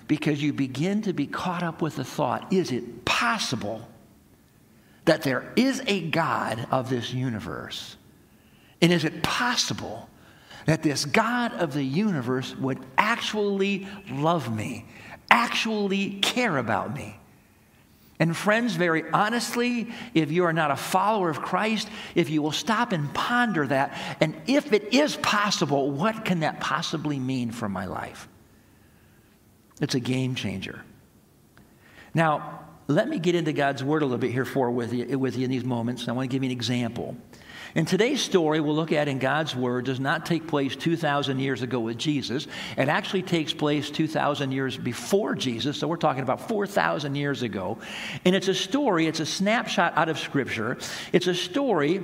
[0.09, 3.87] because you begin to be caught up with the thought is it possible
[5.05, 7.95] that there is a God of this universe?
[8.81, 10.09] And is it possible
[10.65, 14.85] that this God of the universe would actually love me,
[15.29, 17.15] actually care about me.
[18.21, 22.51] And, friends, very honestly, if you are not a follower of Christ, if you will
[22.51, 27.69] stop and ponder that, and if it is possible, what can that possibly mean for
[27.69, 28.27] my life?
[29.79, 30.83] It's a game changer.
[32.13, 35.37] Now, let me get into God's Word a little bit here for with you, with
[35.37, 36.09] you in these moments.
[36.09, 37.15] I want to give you an example.
[37.75, 41.61] And today's story we'll look at in God's Word does not take place 2,000 years
[41.61, 42.47] ago with Jesus.
[42.77, 45.77] It actually takes place 2,000 years before Jesus.
[45.77, 47.77] So we're talking about 4,000 years ago.
[48.25, 50.77] And it's a story, it's a snapshot out of Scripture.
[51.13, 52.03] It's a story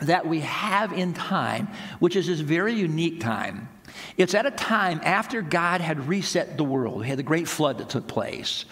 [0.00, 3.68] that we have in time, which is this very unique time.
[4.16, 7.00] It's at a time after God had reset the world.
[7.00, 8.64] We had the great flood that took place.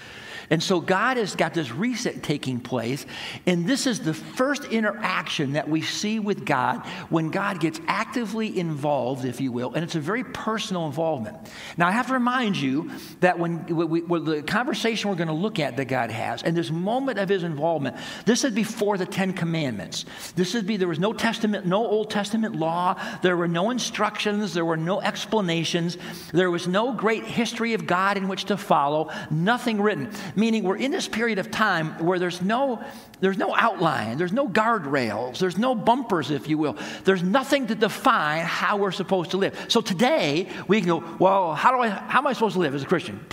[0.50, 3.06] And so God has got this reset taking place.
[3.46, 8.58] And this is the first interaction that we see with God when God gets actively
[8.58, 9.72] involved, if you will.
[9.72, 11.36] And it's a very personal involvement.
[11.76, 15.60] Now, I have to remind you that when, we, the conversation we're going to look
[15.60, 19.32] at that God has, and this moment of his involvement, this is before the Ten
[19.32, 20.04] Commandments.
[20.34, 23.00] This would be, there was no Testament, no Old Testament law.
[23.22, 24.52] There were no instructions.
[24.52, 25.96] There were no explanations.
[26.32, 29.10] There was no great history of God in which to follow.
[29.30, 30.10] Nothing written
[30.40, 32.82] meaning we're in this period of time where there's no,
[33.20, 36.76] there's no outline, there's no guardrails, there's no bumpers, if you will.
[37.04, 39.66] There's nothing to define how we're supposed to live.
[39.68, 42.74] So today, we can go, well, how, do I, how am I supposed to live
[42.74, 43.24] as a Christian?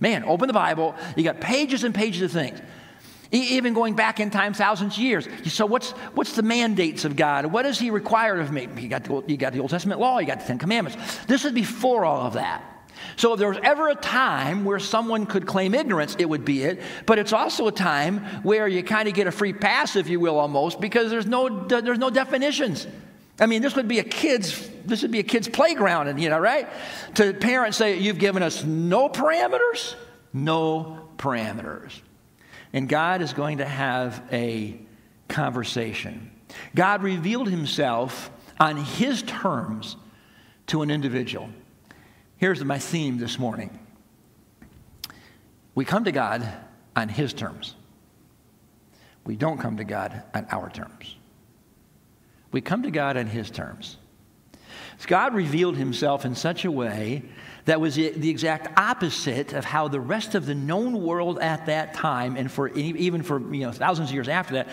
[0.00, 2.60] Man, open the Bible, you got pages and pages of things
[3.32, 5.26] even going back in time thousands of years.
[5.46, 7.46] So what's, what's the mandates of God?
[7.46, 8.68] What does he require of me?
[8.76, 11.24] You got, the, you got the Old Testament law, you got the Ten Commandments.
[11.24, 12.73] This is before all of that.
[13.16, 16.62] So if there was ever a time where someone could claim ignorance, it would be
[16.62, 16.80] it.
[17.06, 20.20] But it's also a time where you kind of get a free pass, if you
[20.20, 22.86] will, almost, because there's no, there's no definitions.
[23.38, 26.28] I mean, this would be a kid's, this would be a kid's playground, and you
[26.28, 26.68] know, right?
[27.14, 29.94] To parents say, you've given us no parameters,
[30.32, 31.92] no parameters.
[32.72, 34.78] And God is going to have a
[35.28, 36.30] conversation.
[36.74, 39.96] God revealed himself on his terms
[40.68, 41.48] to an individual.
[42.36, 43.78] Here's my theme this morning
[45.74, 46.46] we come to God
[46.96, 47.74] on His terms,
[49.24, 51.16] we don't come to God on our terms.
[52.52, 53.96] We come to God on His terms.
[55.06, 57.22] God revealed Himself in such a way
[57.64, 61.94] that was the exact opposite of how the rest of the known world at that
[61.94, 64.68] time, and for even for you know thousands of years after that,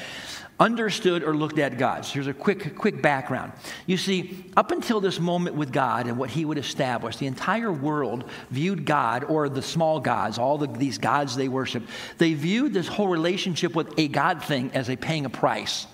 [0.61, 2.05] understood or looked at God.
[2.05, 3.51] So here's a quick, quick background.
[3.87, 7.71] You see, up until this moment with God and what He would establish, the entire
[7.71, 11.83] world viewed God or the small gods, all the, these gods they worship,
[12.19, 15.87] they viewed this whole relationship with a God thing as a paying a price.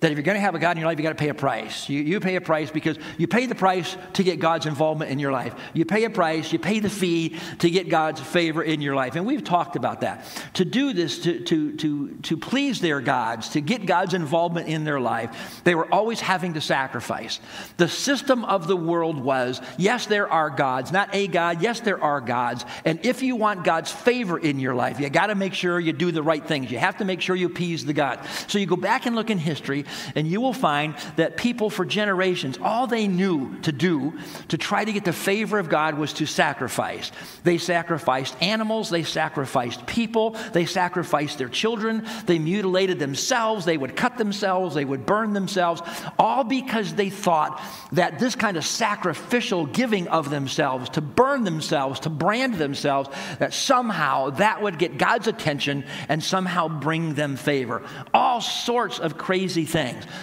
[0.00, 1.28] That if you're going to have a God in your life, you got to pay
[1.28, 1.88] a price.
[1.88, 5.18] You, you pay a price because you pay the price to get God's involvement in
[5.18, 5.52] your life.
[5.74, 9.16] You pay a price, you pay the fee to get God's favor in your life.
[9.16, 10.24] And we've talked about that.
[10.54, 14.84] To do this, to, to, to, to please their gods, to get God's involvement in
[14.84, 17.40] their life, they were always having to sacrifice.
[17.76, 22.00] The system of the world was yes, there are gods, not a God, yes, there
[22.00, 22.64] are gods.
[22.84, 25.92] And if you want God's favor in your life, you got to make sure you
[25.92, 26.70] do the right things.
[26.70, 28.20] You have to make sure you appease the God.
[28.46, 31.84] So you go back and look in history and you will find that people for
[31.84, 36.12] generations, all they knew to do to try to get the favor of God was
[36.14, 37.10] to sacrifice.
[37.44, 43.96] They sacrificed animals, they sacrificed people, they sacrificed their children, they mutilated themselves, they would
[43.96, 45.82] cut themselves, they would burn themselves,
[46.18, 47.60] all because they thought
[47.92, 53.52] that this kind of sacrificial giving of themselves, to burn themselves, to brand themselves, that
[53.52, 57.82] somehow that would get God's attention and somehow bring them favor.
[58.12, 59.77] All sorts of crazy things.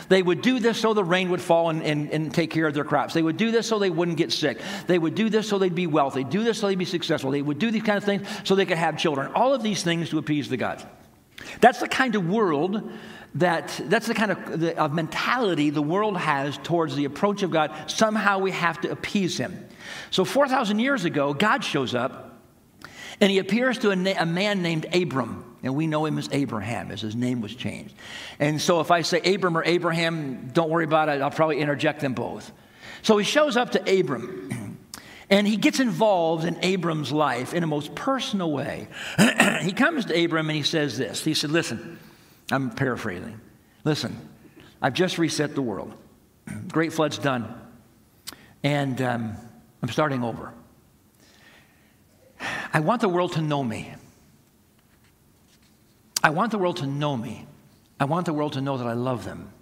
[0.10, 2.74] They would do this so the rain would fall and, and, and take care of
[2.74, 3.14] their crops.
[3.14, 4.60] They would do this so they wouldn't get sick.
[4.88, 6.24] They would do this so they'd be wealthy.
[6.24, 7.32] Do this so they'd be successful.
[7.32, 9.32] They would do these kind of things so they could have children.
[9.34, 10.86] All of these things to appease the gods.
[11.62, 12.92] That's the kind of world
[13.36, 17.52] that that's the kind of, the, of mentality the world has towards the approach of
[17.52, 17.72] God.
[17.88, 19.68] Somehow we have to appease him.
[20.10, 22.42] So 4,000 years ago, God shows up
[23.22, 25.55] and he appears to a, na- a, man named Abram.
[25.66, 27.96] And we know him as Abraham, as his name was changed.
[28.40, 31.24] And so if I say Abram or Abraham, don't worry about it.
[31.24, 32.52] I'll probably interject them both.
[33.02, 34.72] So he shows up to Abram.
[35.28, 38.88] And he gets involved in Abram's life in a most personal way.
[39.64, 41.24] he comes to Abram and he says this.
[41.24, 41.98] He said, Listen,
[42.52, 43.42] I'm paraphrasing.
[43.84, 44.16] Listen,
[44.84, 45.96] I've just reset the world.
[46.72, 47.60] Great flood's done.
[48.62, 49.36] And um,
[49.82, 50.54] I'm starting over.
[52.72, 53.96] I want the world to know me.
[56.26, 57.46] I want the world to know me.
[58.00, 59.54] I want the world to know that I love them.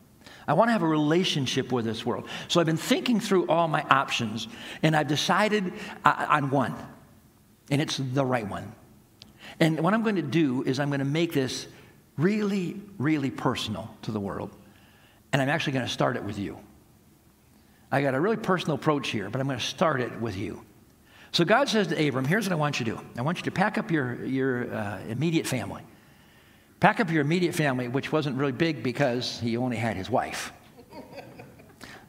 [0.48, 2.26] I want to have a relationship with this world.
[2.48, 4.48] So I've been thinking through all my options,
[4.82, 5.74] and I've decided
[6.06, 6.74] on one,
[7.70, 8.72] and it's the right one.
[9.60, 11.68] And what I'm going to do is I'm going to make this
[12.16, 14.56] really, really personal to the world.
[15.34, 16.58] And I'm actually going to start it with you.
[17.92, 20.64] I got a really personal approach here, but I'm going to start it with you.
[21.34, 23.02] So God says to Abram, here's what I want you to do.
[23.18, 25.84] I want you to pack up your, your uh, immediate family.
[26.84, 30.52] Pack up your immediate family, which wasn't really big because he only had his wife.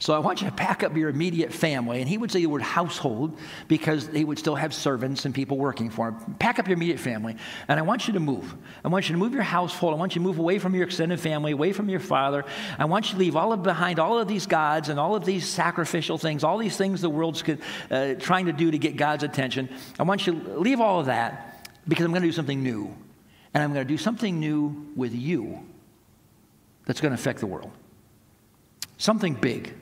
[0.00, 2.00] So I want you to pack up your immediate family.
[2.00, 5.58] And he would say the word household because he would still have servants and people
[5.58, 6.34] working for him.
[6.40, 7.36] Pack up your immediate family.
[7.68, 8.52] And I want you to move.
[8.84, 9.94] I want you to move your household.
[9.94, 12.44] I want you to move away from your extended family, away from your father.
[12.76, 15.24] I want you to leave all of behind all of these gods and all of
[15.24, 17.44] these sacrificial things, all these things the world's
[17.92, 19.68] uh, trying to do to get God's attention.
[20.00, 22.92] I want you to leave all of that because I'm going to do something new.
[23.54, 25.60] And I'm going to do something new with you
[26.86, 27.70] that's going to affect the world.
[28.98, 29.72] Something big.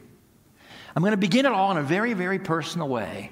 [0.95, 3.31] I'm going to begin it all in a very, very personal way,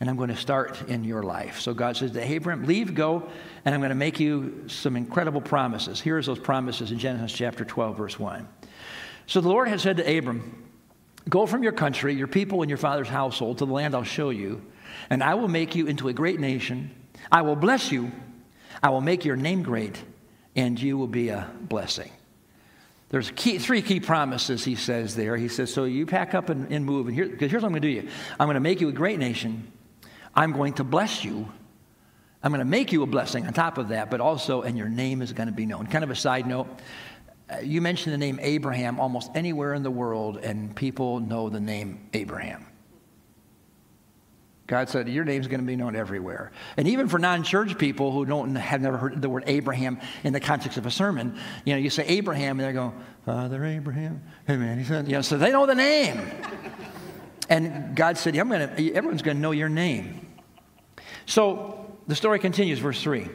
[0.00, 1.60] and I'm going to start in your life.
[1.60, 3.28] So God says to Abram, Leave, go,
[3.64, 6.00] and I'm going to make you some incredible promises.
[6.00, 8.48] Here's those promises in Genesis chapter 12, verse 1.
[9.26, 10.64] So the Lord had said to Abram,
[11.28, 14.30] Go from your country, your people, and your father's household to the land I'll show
[14.30, 14.62] you,
[15.10, 16.90] and I will make you into a great nation.
[17.30, 18.10] I will bless you,
[18.82, 20.02] I will make your name great,
[20.56, 22.12] and you will be a blessing.
[23.10, 25.36] There's key, three key promises he says there.
[25.36, 27.06] He says, So you pack up and, and move.
[27.06, 28.92] And here, here's what I'm going to do you I'm going to make you a
[28.92, 29.72] great nation.
[30.34, 31.50] I'm going to bless you.
[32.42, 34.88] I'm going to make you a blessing on top of that, but also, and your
[34.88, 35.86] name is going to be known.
[35.88, 36.68] Kind of a side note
[37.50, 41.60] uh, you mention the name Abraham almost anywhere in the world, and people know the
[41.60, 42.66] name Abraham.
[44.68, 46.52] God said, Your name's going to be known everywhere.
[46.76, 50.34] And even for non church people who don't have never heard the word Abraham in
[50.34, 52.92] the context of a sermon, you know, you say Abraham, and they go,
[53.24, 54.22] Father Abraham.
[54.48, 54.78] Amen.
[54.78, 56.20] He said, you know, so they know the name.
[57.48, 60.26] and God said, I'm gonna, everyone's going to know your name.
[61.24, 63.26] So the story continues, verse 3.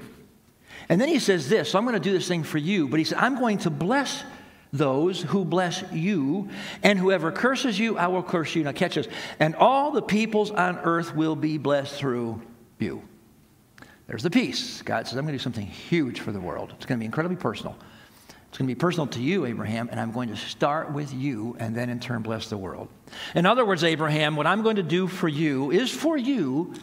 [0.88, 3.00] And then he says this, so I'm going to do this thing for you, but
[3.00, 4.24] he said, I'm going to bless
[4.74, 6.50] those who bless you,
[6.82, 8.64] and whoever curses you, I will curse you.
[8.64, 9.08] Now, catch this.
[9.40, 12.42] And all the peoples on earth will be blessed through
[12.80, 13.04] you.
[14.08, 14.82] There's the piece.
[14.82, 16.74] God says, I'm going to do something huge for the world.
[16.76, 17.78] It's going to be incredibly personal.
[18.50, 21.56] It's going to be personal to you, Abraham, and I'm going to start with you
[21.60, 22.90] and then in turn bless the world.
[23.34, 26.74] In other words, Abraham, what I'm going to do for you is for you,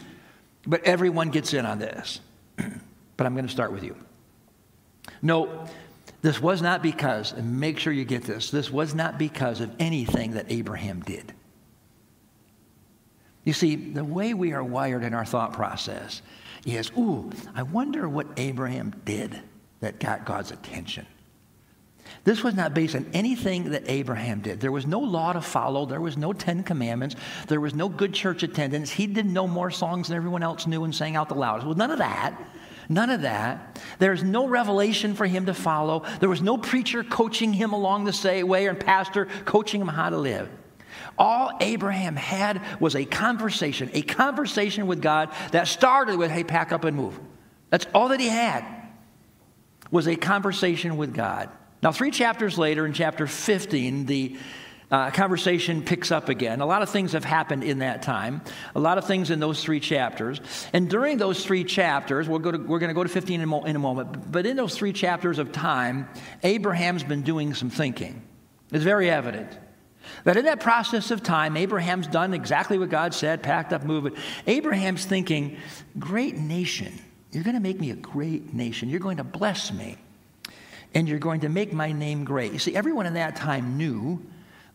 [0.66, 2.20] but everyone gets in on this.
[2.56, 3.94] but I'm going to start with you.
[5.22, 5.66] No,
[6.22, 9.70] this was not because, and make sure you get this, this was not because of
[9.78, 11.32] anything that Abraham did.
[13.44, 16.20] You see, the way we are wired in our thought process
[16.66, 19.40] is, ooh, I wonder what Abraham did
[19.80, 21.06] that got God's attention.
[22.24, 24.60] This was not based on anything that Abraham did.
[24.60, 25.86] There was no law to follow.
[25.86, 27.16] There was no Ten Commandments.
[27.46, 28.90] There was no good church attendance.
[28.90, 31.66] He didn't know more songs than everyone else knew and sang out the loudest.
[31.66, 32.38] Well, none of that.
[32.90, 33.80] None of that.
[34.00, 36.02] There's no revelation for him to follow.
[36.18, 40.18] There was no preacher coaching him along the way or pastor coaching him how to
[40.18, 40.50] live.
[41.16, 46.72] All Abraham had was a conversation, a conversation with God that started with, hey, pack
[46.72, 47.18] up and move.
[47.70, 48.64] That's all that he had
[49.92, 51.48] was a conversation with God.
[51.84, 54.36] Now, three chapters later, in chapter 15, the
[54.90, 56.60] uh, conversation picks up again.
[56.60, 58.42] A lot of things have happened in that time,
[58.74, 60.40] a lot of things in those three chapters.
[60.72, 63.44] And during those three chapters, we'll go to, we're going to go to 15 in
[63.44, 66.08] a, mo- in a moment, but in those three chapters of time,
[66.42, 68.22] Abraham's been doing some thinking.
[68.72, 69.56] It's very evident.
[70.24, 74.16] That in that process of time, Abraham's done exactly what God said, packed up, moved.
[74.46, 75.56] Abraham's thinking,
[75.98, 76.92] great nation.
[77.32, 78.88] You're going to make me a great nation.
[78.88, 79.96] You're going to bless me.
[80.94, 82.52] And you're going to make my name great.
[82.52, 84.20] You see, everyone in that time knew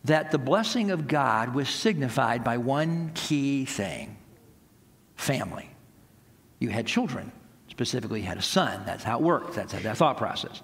[0.06, 4.18] that the blessing of God was signified by one key thing
[5.16, 5.70] family.
[6.60, 7.32] You had children,
[7.70, 8.84] specifically, you had a son.
[8.86, 10.62] That's how it worked, that's that thought process.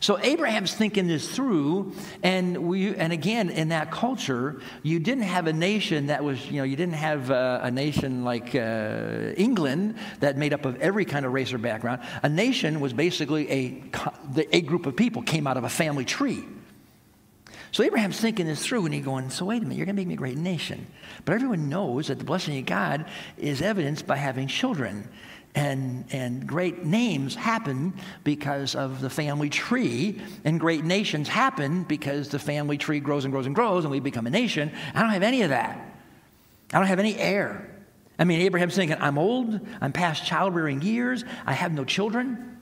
[0.00, 1.94] So Abraham's thinking this through,
[2.24, 6.56] and we, and again, in that culture, you didn't have a nation that was, you
[6.56, 11.04] know, you didn't have uh, a nation like uh, England that made up of every
[11.04, 12.02] kind of race or background.
[12.24, 13.82] A nation was basically a,
[14.52, 16.44] a group of people came out of a family tree.
[17.72, 20.00] So Abraham's thinking this through, and he's going, So wait a minute, you're going to
[20.00, 20.86] make me a great nation.
[21.24, 23.06] But everyone knows that the blessing of God
[23.36, 25.08] is evidenced by having children.
[25.54, 32.28] And, and great names happen because of the family tree, and great nations happen because
[32.28, 34.70] the family tree grows and grows and grows, and we become a nation.
[34.94, 35.76] I don't have any of that.
[36.72, 37.68] I don't have any heir.
[38.16, 42.59] I mean, Abraham's thinking, I'm old, I'm past childbearing years, I have no children.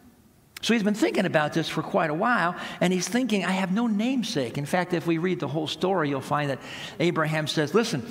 [0.60, 3.72] So he's been thinking about this for quite a while, and he's thinking, I have
[3.72, 4.58] no namesake.
[4.58, 6.60] In fact, if we read the whole story, you'll find that
[6.98, 8.04] Abraham says, Listen,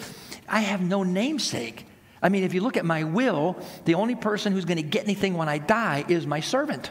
[0.48, 1.86] I have no namesake.
[2.22, 5.04] I mean, if you look at my will, the only person who's going to get
[5.04, 6.89] anything when I die is my servant.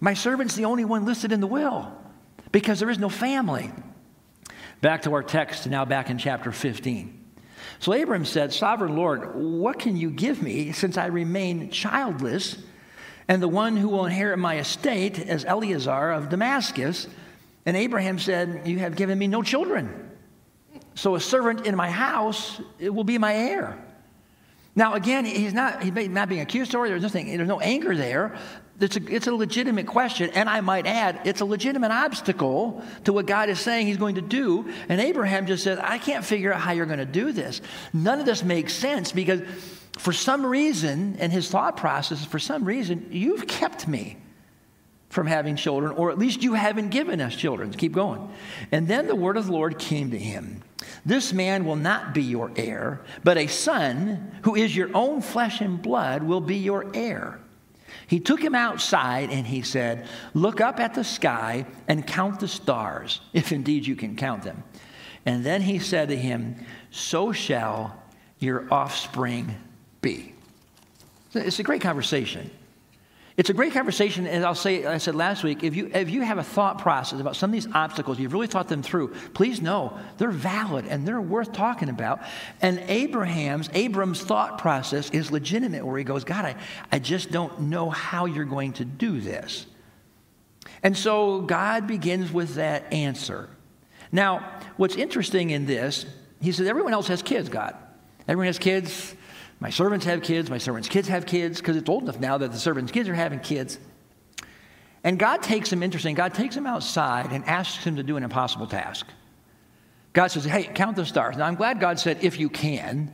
[0.00, 1.92] My servant's the only one listed in the will
[2.52, 3.70] because there is no family.
[4.80, 7.16] Back to our text, now back in chapter 15.
[7.80, 12.56] So Abram said, Sovereign Lord, what can you give me since I remain childless?
[13.30, 17.06] And the one who will inherit my estate is Eliezer of Damascus.
[17.64, 20.10] And Abraham said, You have given me no children.
[20.96, 23.78] So a servant in my house will be my heir.
[24.74, 26.88] Now, again, he's not, he's not being accusatory.
[26.88, 28.36] There's nothing, there's no anger there.
[28.80, 30.30] It's a, it's a legitimate question.
[30.30, 34.16] And I might add, it's a legitimate obstacle to what God is saying he's going
[34.16, 34.72] to do.
[34.88, 37.60] And Abraham just says, I can't figure out how you're going to do this.
[37.92, 39.42] None of this makes sense because
[39.98, 44.16] for some reason, in his thought process, for some reason, you've kept me
[45.10, 47.72] from having children, or at least you haven't given us children.
[47.72, 48.30] Keep going.
[48.70, 50.62] And then the word of the Lord came to him
[51.04, 55.60] This man will not be your heir, but a son who is your own flesh
[55.60, 57.40] and blood will be your heir.
[58.06, 62.48] He took him outside and he said, Look up at the sky and count the
[62.48, 64.62] stars, if indeed you can count them.
[65.26, 66.56] And then he said to him,
[66.90, 68.00] So shall
[68.38, 69.56] your offspring
[70.00, 70.34] be.
[71.34, 72.50] It's a great conversation.
[73.36, 76.20] It's a great conversation, and I'll say, I said last week, if you, if you
[76.20, 79.62] have a thought process about some of these obstacles, you've really thought them through, please
[79.62, 82.20] know they're valid and they're worth talking about.
[82.60, 86.56] And Abraham's, Abram's thought process is legitimate, where he goes, God, I,
[86.92, 89.64] I just don't know how you're going to do this.
[90.82, 93.48] And so God begins with that answer.
[94.12, 96.04] Now, what's interesting in this,
[96.42, 97.74] he says, everyone else has kids, God.
[98.28, 99.14] Everyone has kids.
[99.60, 102.50] My servants have kids, my servants' kids have kids, because it's old enough now that
[102.50, 103.78] the servants' kids are having kids.
[105.04, 108.22] And God takes him, interesting, God takes him outside and asks him to do an
[108.22, 109.06] impossible task.
[110.12, 111.36] God says, Hey, count the stars.
[111.36, 113.12] Now, I'm glad God said, If you can,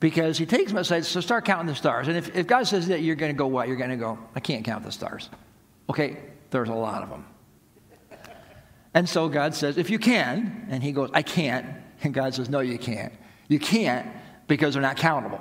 [0.00, 2.08] because he takes him outside, so start counting the stars.
[2.08, 3.68] And if, if God says that, you're going to go, What?
[3.68, 5.30] You're going to go, I can't count the stars.
[5.88, 6.18] Okay,
[6.50, 7.24] there's a lot of them.
[8.92, 11.66] And so God says, If you can, and he goes, I can't.
[12.02, 13.12] And God says, No, you can't.
[13.48, 14.08] You can't
[14.48, 15.40] because they're not countable.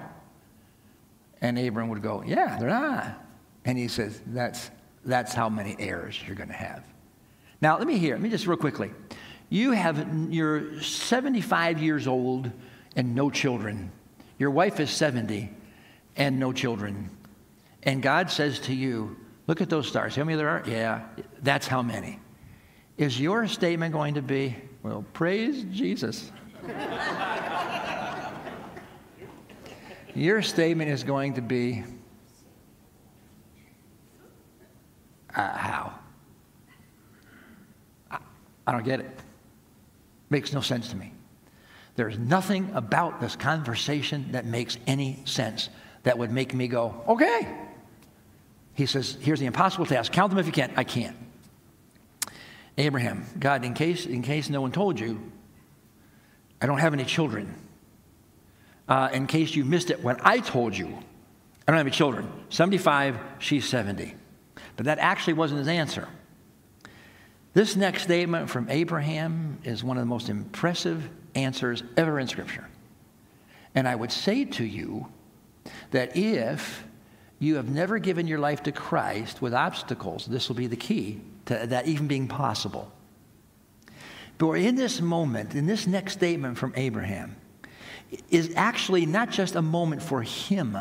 [1.45, 3.23] And Abram would go, Yeah, they're not.
[3.65, 4.71] And he says, That's,
[5.05, 6.83] that's how many heirs you're going to have.
[7.61, 8.91] Now, let me hear, let me just real quickly.
[9.49, 12.51] You have, you're 75 years old
[12.95, 13.91] and no children.
[14.39, 15.51] Your wife is 70
[16.15, 17.11] and no children.
[17.83, 19.15] And God says to you,
[19.45, 20.15] Look at those stars.
[20.15, 20.63] How many there are?
[20.65, 21.03] Yeah,
[21.43, 22.19] that's how many.
[22.97, 26.31] Is your statement going to be, Well, praise Jesus?
[30.15, 31.83] Your statement is going to be
[35.35, 35.93] uh, how?
[38.09, 38.19] I,
[38.65, 39.19] I don't get it.
[40.29, 41.11] Makes no sense to me.
[41.97, 45.69] There's nothing about this conversation that makes any sense
[46.03, 47.53] that would make me go, okay.
[48.73, 50.13] He says, here's the impossible task.
[50.13, 50.71] Count them if you can.
[50.77, 51.15] I can't.
[52.77, 55.31] Abraham, God, in case, in case no one told you,
[56.61, 57.53] I don't have any children
[58.87, 60.87] uh, in case you missed it when I told you.
[60.87, 62.31] I don't have any children.
[62.49, 64.13] 75, she's 70.
[64.75, 66.07] But that actually wasn't his answer.
[67.53, 72.67] This next statement from Abraham is one of the most impressive answers ever in Scripture.
[73.73, 75.07] And I would say to you
[75.91, 76.83] that if
[77.39, 81.21] you have never given your life to Christ with obstacles, this will be the key
[81.45, 82.91] to that even being possible.
[84.37, 87.35] But in this moment, in this next statement from Abraham,
[88.29, 90.77] is actually not just a moment for him,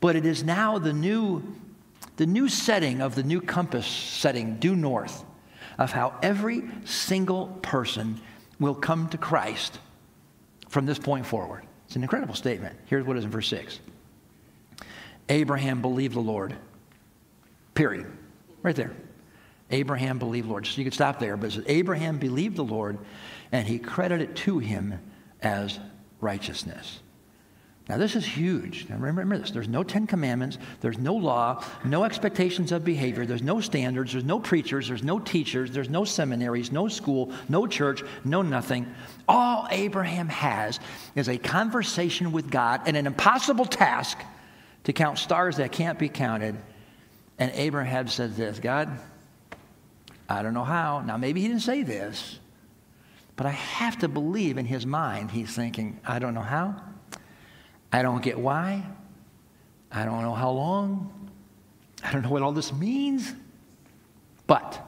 [0.00, 1.42] but it is now the new,
[2.16, 5.24] the new setting of the new compass setting due north
[5.78, 8.20] of how every single person
[8.58, 9.78] will come to Christ
[10.68, 11.64] from this point forward.
[11.86, 12.76] It's an incredible statement.
[12.86, 13.80] Here's what is in verse 6
[15.28, 16.54] Abraham believed the Lord.
[17.74, 18.06] Period.
[18.62, 18.92] Right there.
[19.70, 20.66] Abraham believed the Lord.
[20.66, 22.98] So you could stop there, but it says Abraham believed the Lord
[23.52, 24.98] and he credited it to him
[25.40, 25.78] as
[26.20, 27.00] righteousness.
[27.88, 28.86] Now, this is huge.
[28.90, 33.42] Now, remember this there's no Ten Commandments, there's no law, no expectations of behavior, there's
[33.42, 38.02] no standards, there's no preachers, there's no teachers, there's no seminaries, no school, no church,
[38.24, 38.86] no nothing.
[39.26, 40.80] All Abraham has
[41.14, 44.18] is a conversation with God and an impossible task
[44.84, 46.56] to count stars that can't be counted.
[47.38, 48.90] And Abraham says this God,
[50.28, 51.00] I don't know how.
[51.00, 52.38] Now, maybe he didn't say this,
[53.38, 56.74] but I have to believe in his mind, he's thinking, I don't know how.
[57.92, 58.84] I don't get why.
[59.92, 61.30] I don't know how long.
[62.02, 63.32] I don't know what all this means.
[64.48, 64.84] But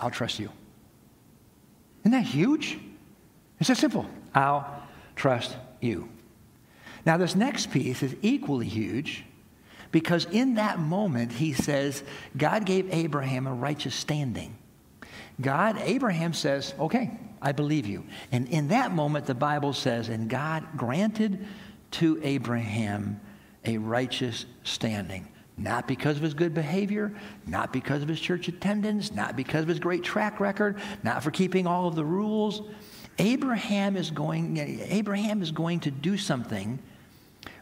[0.00, 0.50] I'll trust you.
[2.00, 2.76] Isn't that huge?
[3.60, 4.06] It's that simple.
[4.34, 4.82] I'll
[5.14, 6.08] trust you.
[7.06, 9.22] Now, this next piece is equally huge
[9.92, 12.02] because in that moment, he says,
[12.36, 14.56] God gave Abraham a righteous standing.
[15.40, 17.10] God, Abraham says, okay,
[17.42, 18.04] I believe you.
[18.32, 21.46] And in that moment, the Bible says, and God granted
[21.92, 23.20] to Abraham
[23.64, 25.28] a righteous standing.
[25.56, 27.14] Not because of his good behavior,
[27.46, 31.30] not because of his church attendance, not because of his great track record, not for
[31.30, 32.62] keeping all of the rules.
[33.18, 36.80] Abraham is going, Abraham is going to do something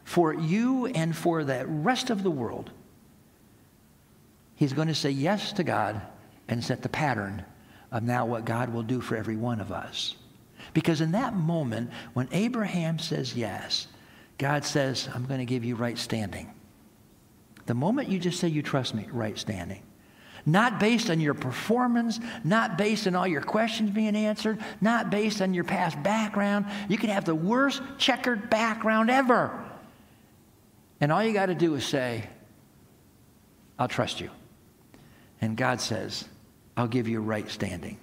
[0.05, 2.70] for you and for the rest of the world.
[4.55, 6.01] He's going to say yes to God
[6.49, 7.45] and set the pattern
[7.93, 10.16] of now what God will do for every one of us.
[10.74, 13.86] Because in that moment, when Abraham says yes,
[14.38, 16.53] God says, I'm going to give you right standing.
[17.66, 19.82] The moment you just say you trust me, right standing.
[20.45, 25.40] Not based on your performance, not based on all your questions being answered, not based
[25.40, 26.66] on your past background.
[26.88, 29.64] You can have the worst checkered background ever.
[31.01, 32.28] And all you got to do is say,
[33.78, 34.30] I'll trust you.
[35.40, 36.24] And God says,
[36.77, 37.99] I'll give you right standing.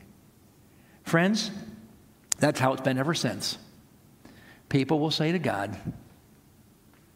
[1.04, 1.52] Friends,
[2.38, 3.58] that's how it's been ever since.
[4.70, 5.76] People will say to God,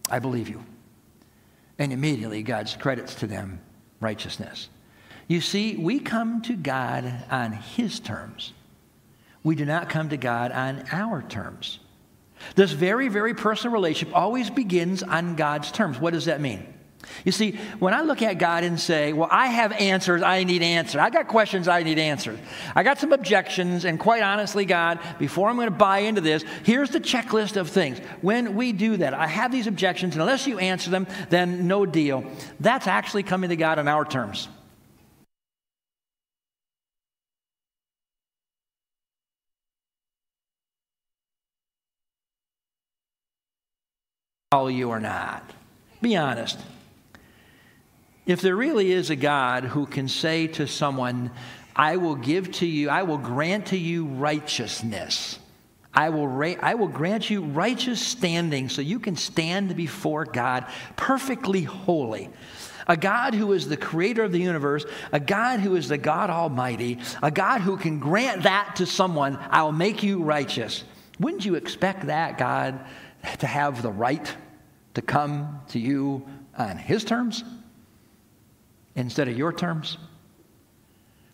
[0.10, 0.64] I believe you.
[1.78, 3.60] And immediately God credits to them
[3.99, 4.70] righteousness.
[5.28, 8.54] You see, we come to God on His terms.
[9.43, 11.80] We do not come to God on our terms.
[12.56, 15.99] This very, very personal relationship always begins on God's terms.
[15.99, 16.72] What does that mean?
[17.26, 20.62] You see, when I look at God and say, Well, I have answers I need
[20.62, 22.39] answered, I got questions I need answered,
[22.76, 26.43] I got some objections, and quite honestly, God, before I'm going to buy into this,
[26.64, 27.99] here's the checklist of things.
[28.22, 31.86] When we do that, I have these objections, and unless you answer them, then no
[31.86, 32.24] deal.
[32.60, 34.47] That's actually coming to God on our terms.
[44.54, 45.49] Follow you or not.
[45.99, 46.60] Be honest.
[48.26, 51.32] If there really is a God who can say to someone,
[51.76, 55.39] I will give to you, I will grant to you righteousness.
[55.93, 60.65] I will, ra- I will grant you righteous standing so you can stand before God
[60.95, 62.30] perfectly holy.
[62.88, 66.30] A God who is the creator of the universe, a God who is the God
[66.30, 70.84] Almighty, a God who can grant that to someone, I will make you righteous.
[71.19, 72.86] Wouldn't you expect that God
[73.39, 74.34] to have the right
[74.95, 76.26] to come to you
[76.57, 77.43] on His terms?
[78.95, 79.97] Instead of your terms?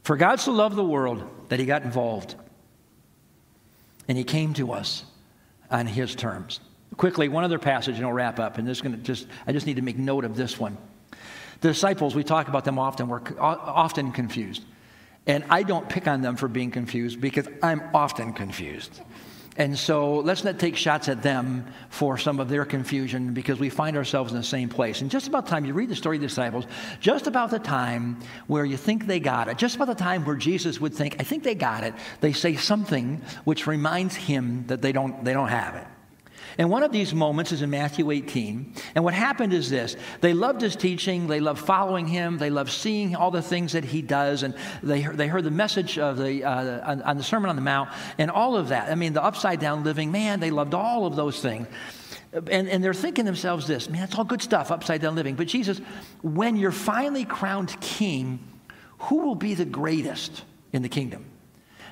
[0.03, 2.35] For God so loved the world that he got involved.
[4.07, 5.05] And he came to us
[5.69, 6.59] on his terms.
[6.97, 8.57] Quickly, one other passage and I'll wrap up.
[8.57, 10.77] And this is going to just I just need to make note of this one.
[11.61, 14.63] The disciples, we talk about them often, we're often confused.
[15.27, 19.01] And I don't pick on them for being confused because I'm often confused.
[19.59, 23.69] And so let's not take shots at them for some of their confusion because we
[23.69, 25.01] find ourselves in the same place.
[25.01, 26.63] And just about the time you read the story of the disciples,
[27.01, 30.37] just about the time where you think they got it, just about the time where
[30.37, 34.81] Jesus would think, I think they got it, they say something which reminds him that
[34.81, 35.85] they don't, they don't have it.
[36.59, 38.73] And one of these moments is in Matthew 18.
[38.93, 42.69] And what happened is this they loved his teaching, they loved following him, they loved
[42.69, 44.53] seeing all the things that he does, and
[44.83, 47.89] they, they heard the message of the, uh, on, on the Sermon on the Mount
[48.17, 48.91] and all of that.
[48.91, 51.65] I mean, the upside down living, man, they loved all of those things.
[52.33, 55.35] And, and they're thinking themselves this, man, it's all good stuff, upside down living.
[55.35, 55.79] But Jesus,
[56.21, 58.37] when you're finally crowned king,
[58.97, 60.43] who will be the greatest
[60.73, 61.25] in the kingdom?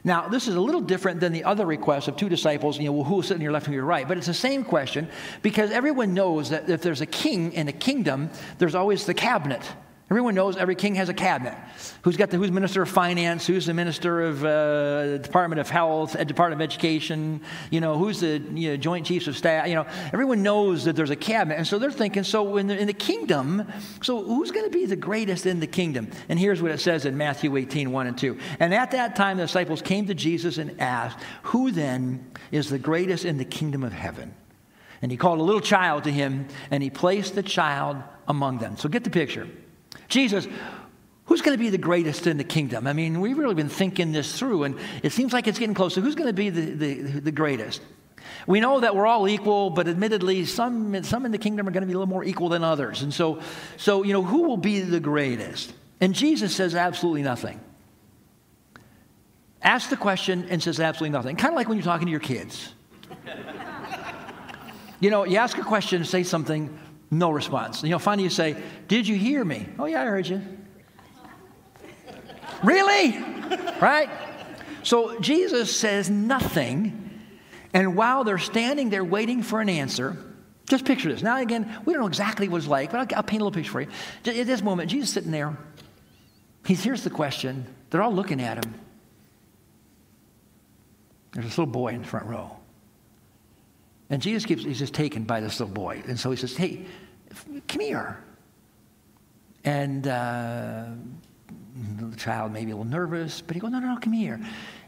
[0.07, 2.93] Now, this is a little different than the other request of two disciples, you know,
[2.93, 4.07] well, who will sit on your left and your right?
[4.07, 5.09] But it's the same question
[5.41, 9.69] because everyone knows that if there's a king in a kingdom, there's always the cabinet.
[10.09, 11.57] Everyone knows every king has a cabinet.
[12.03, 13.45] Who's got the who's minister of finance?
[13.45, 17.41] Who's the minister of uh, Department of Health, uh, Department of Education?
[17.71, 19.67] You know, who's the you know, Joint Chiefs of Staff?
[19.67, 22.23] You know, everyone knows that there's a cabinet, and so they're thinking.
[22.23, 23.69] So in the, in the kingdom,
[24.01, 26.09] so who's going to be the greatest in the kingdom?
[26.29, 28.37] And here's what it says in Matthew 18, 1 and 2.
[28.61, 32.79] And at that time, the disciples came to Jesus and asked, "Who then is the
[32.79, 34.33] greatest in the kingdom of heaven?"
[35.01, 38.77] And he called a little child to him, and he placed the child among them.
[38.77, 39.49] So get the picture.
[40.07, 40.47] Jesus,
[41.25, 42.87] who's going to be the greatest in the kingdom?
[42.87, 46.01] I mean, we've really been thinking this through, and it seems like it's getting closer.
[46.01, 47.81] Who's going to be the, the, the greatest?
[48.45, 51.81] We know that we're all equal, but admittedly, some, some in the kingdom are going
[51.81, 53.01] to be a little more equal than others.
[53.01, 53.41] And so,
[53.77, 55.73] so, you know, who will be the greatest?
[55.99, 57.59] And Jesus says absolutely nothing.
[59.61, 61.35] Asks the question and says absolutely nothing.
[61.35, 62.73] Kind of like when you're talking to your kids.
[64.99, 66.77] you know, you ask a question, say something,
[67.09, 67.83] no response.
[67.83, 69.67] You know, finally you say, Did you hear me?
[69.79, 70.41] Oh, yeah, I heard you.
[72.63, 73.17] really?
[73.79, 74.09] Right?
[74.83, 77.03] So Jesus says nothing.
[77.73, 80.17] And while they're standing there waiting for an answer,
[80.69, 81.21] just picture this.
[81.21, 83.55] Now, again, we don't know exactly what it's like, but I'll, I'll paint a little
[83.55, 83.87] picture for you.
[84.25, 85.57] At this moment, Jesus sitting there.
[86.65, 87.65] He hears the question.
[87.89, 88.73] They're all looking at him.
[91.31, 92.56] There's this little boy in the front row.
[94.09, 96.01] And Jesus keeps, he's just taken by this little boy.
[96.07, 96.85] And so he says, Hey,
[97.67, 98.23] come here.
[99.63, 100.85] And uh,
[101.99, 104.39] the child may be a little nervous, but he goes, No, no, no, come here.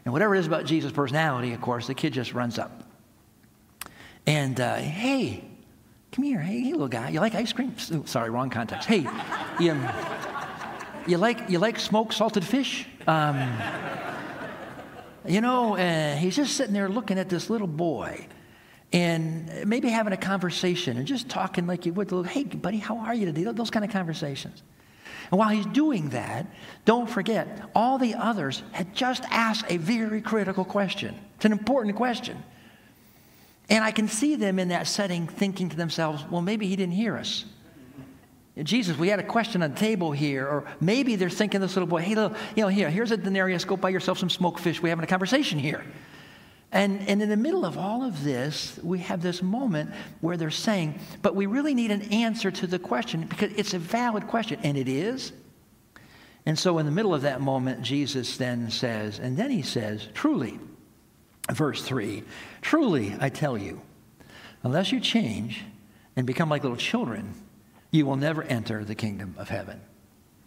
[0.04, 2.84] And whatever it is about Jesus' personality, of course, the kid just runs up.
[4.26, 5.44] And, uh, hey,
[6.12, 6.40] come here.
[6.40, 7.74] Hey, hey, little guy, you like ice cream?
[7.92, 8.88] Oh, sorry, wrong context.
[8.88, 9.06] Hey,
[9.58, 9.78] you,
[11.06, 12.86] you, like, you like smoked salted fish?
[13.06, 13.52] Um,
[15.26, 18.26] you know, uh, he's just sitting there looking at this little boy
[18.92, 23.14] and maybe having a conversation and just talking like you would, hey, buddy, how are
[23.14, 23.44] you today?
[23.44, 24.62] Those kind of conversations.
[25.30, 26.46] And while he's doing that,
[26.84, 31.14] don't forget, all the others had just asked a very critical question.
[31.36, 32.42] It's an important question.
[33.68, 36.94] And I can see them in that setting thinking to themselves, well, maybe he didn't
[36.94, 37.44] hear us.
[38.60, 41.86] Jesus, we had a question on the table here, or maybe they're thinking this little
[41.86, 44.82] boy, hey, little, you know, here, here's a denarius, go buy yourself some smoked fish.
[44.82, 45.84] We're having a conversation here.
[46.72, 49.90] And, and in the middle of all of this, we have this moment
[50.20, 53.78] where they're saying, but we really need an answer to the question because it's a
[53.78, 55.32] valid question, and it is.
[56.46, 60.08] And so, in the middle of that moment, Jesus then says, and then he says,
[60.14, 60.58] truly,
[61.50, 62.22] verse 3
[62.62, 63.82] truly, I tell you,
[64.62, 65.64] unless you change
[66.16, 67.34] and become like little children,
[67.90, 69.80] you will never enter the kingdom of heaven.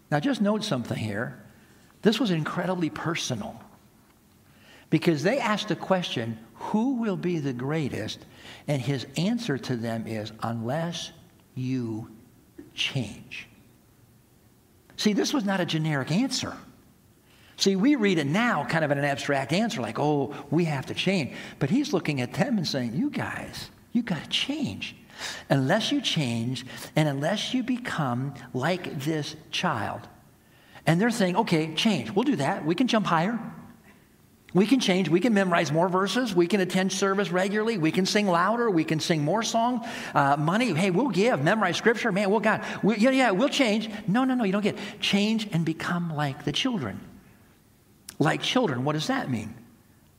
[0.10, 1.44] Now, just note something here.
[2.02, 3.62] This was incredibly personal
[4.94, 8.24] because they asked the question, Who will be the greatest?
[8.68, 11.10] And his answer to them is, Unless
[11.56, 12.12] you
[12.76, 13.48] change.
[14.96, 16.56] See, this was not a generic answer.
[17.58, 20.86] See, we read it now kind of in an abstract answer, like, oh, we have
[20.86, 21.36] to change.
[21.58, 24.96] But he's looking at them and saying, you guys, you got to change.
[25.50, 30.02] Unless you change and unless you become like this child.
[30.86, 32.12] And they're saying, okay, change.
[32.12, 32.64] We'll do that.
[32.64, 33.40] We can jump higher.
[34.54, 35.10] We can change.
[35.10, 36.36] We can memorize more verses.
[36.36, 37.80] We can attend service regularly.
[37.80, 38.70] We can sing louder.
[38.70, 39.88] We can sing more songs.
[40.14, 41.44] Uh, money, hey, we'll give.
[41.44, 42.12] Memorize scripture.
[42.12, 42.64] Man, we'll God.
[42.84, 43.90] We, yeah, yeah, we'll change.
[44.08, 45.00] No, no, no, you don't get it.
[45.00, 47.00] Change and become like the children.
[48.20, 49.56] Like children, what does that mean?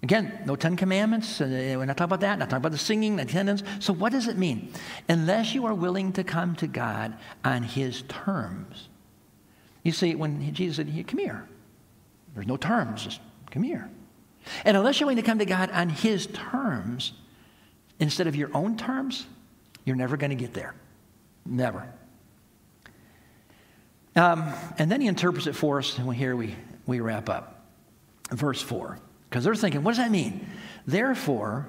[0.02, 1.40] Again, no Ten Commandments.
[1.40, 1.46] Uh,
[1.78, 2.38] we're not talking about that.
[2.38, 3.62] Not talking about the singing, the attendance.
[3.78, 4.70] So, what does it mean?
[5.08, 8.88] Unless you are willing to come to God on His terms.
[9.82, 11.48] You see, when Jesus said, Come here,
[12.34, 13.20] there's no terms, just
[13.50, 13.88] come here.
[14.64, 17.12] And unless you're willing to come to God on His terms
[17.98, 19.26] instead of your own terms,
[19.84, 20.74] you're never going to get there.
[21.46, 21.88] Never.
[24.16, 26.54] Um, and then he interprets it for us, and here we,
[26.86, 27.64] we wrap up.
[28.30, 28.98] Verse 4.
[29.28, 30.46] Because they're thinking, what does that mean?
[30.86, 31.66] Therefore,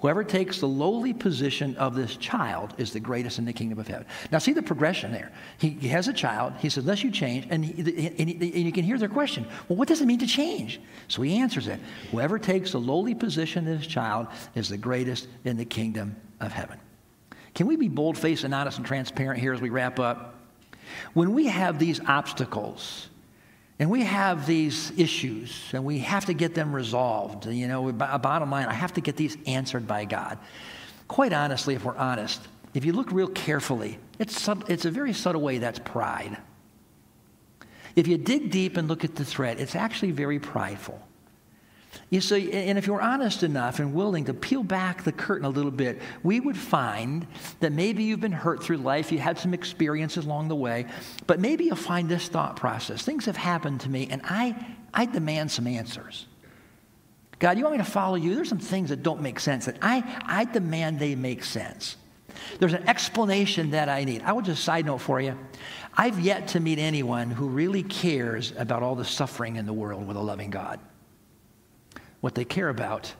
[0.00, 3.86] Whoever takes the lowly position of this child is the greatest in the kingdom of
[3.86, 4.06] heaven.
[4.32, 5.30] Now, see the progression there.
[5.58, 6.54] He, he has a child.
[6.58, 7.46] He says, unless you change.
[7.50, 7.78] And, he,
[8.18, 10.80] and, he, and, you can hear their question well, what does it mean to change?
[11.08, 11.80] So he answers it.
[12.12, 16.50] Whoever takes the lowly position of this child is the greatest in the kingdom of
[16.50, 16.78] heaven.
[17.54, 20.36] Can we be bold faced and honest and transparent here as we wrap up?
[21.12, 23.09] When we have these obstacles
[23.80, 28.50] and we have these issues and we have to get them resolved, you know, bottom
[28.50, 30.38] line, I have to get these answered by God.
[31.08, 32.42] Quite honestly, if we're honest,
[32.74, 36.36] if you look real carefully, it's, it's a very subtle way that's pride.
[37.96, 41.00] If you dig deep and look at the thread, it's actually very prideful.
[42.08, 45.48] You see, and if you're honest enough and willing to peel back the curtain a
[45.48, 47.26] little bit, we would find
[47.60, 50.86] that maybe you've been hurt through life, you had some experiences along the way,
[51.26, 53.02] but maybe you'll find this thought process.
[53.02, 54.56] Things have happened to me, and I,
[54.94, 56.26] I demand some answers.
[57.38, 58.34] God, you want me to follow you?
[58.34, 61.96] There's some things that don't make sense that I, I demand they make sense.
[62.58, 64.22] There's an explanation that I need.
[64.22, 65.38] I will just side note for you.
[65.96, 70.06] I've yet to meet anyone who really cares about all the suffering in the world
[70.06, 70.80] with a loving God.
[72.20, 73.12] What they care about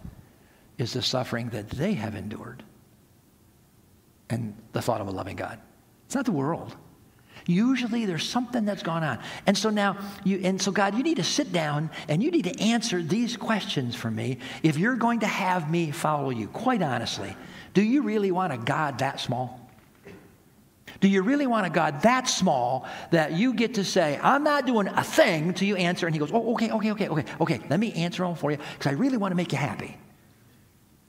[0.79, 2.63] is the suffering that they have endured
[4.29, 5.59] and the thought of a loving God.
[6.07, 6.77] It's not the world.
[7.47, 9.19] Usually there's something that's gone on.
[9.47, 12.45] And so now, you, and so God, you need to sit down and you need
[12.45, 16.49] to answer these questions for me if you're going to have me follow you.
[16.49, 17.35] Quite honestly,
[17.75, 19.60] do you really want a God that small?
[20.99, 24.67] Do you really want a God that small that you get to say, I'm not
[24.67, 26.07] doing a thing until you answer?
[26.07, 28.57] And he goes, Oh, okay, okay, okay, okay, okay, let me answer them for you
[28.57, 29.97] because I really want to make you happy.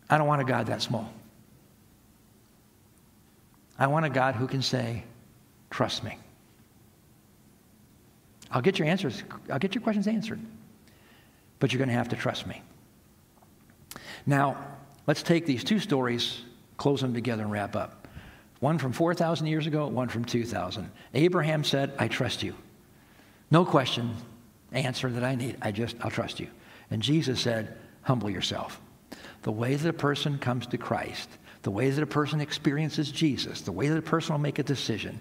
[0.09, 1.11] I don't want a God that small.
[3.79, 5.03] I want a God who can say,
[5.69, 6.17] Trust me.
[8.51, 10.39] I'll get your answers, I'll get your questions answered,
[11.59, 12.61] but you're going to have to trust me.
[14.25, 14.57] Now,
[15.07, 16.41] let's take these two stories,
[16.77, 18.00] close them together, and wrap up.
[18.61, 20.89] One from 4,000 years ago, one from 2,000.
[21.15, 22.53] Abraham said, I trust you.
[23.49, 24.15] No question,
[24.71, 25.57] answer that I need.
[25.63, 26.47] I just, I'll trust you.
[26.91, 28.79] And Jesus said, humble yourself.
[29.41, 31.27] The way that a person comes to Christ,
[31.63, 34.63] the way that a person experiences Jesus, the way that a person will make a
[34.63, 35.19] decision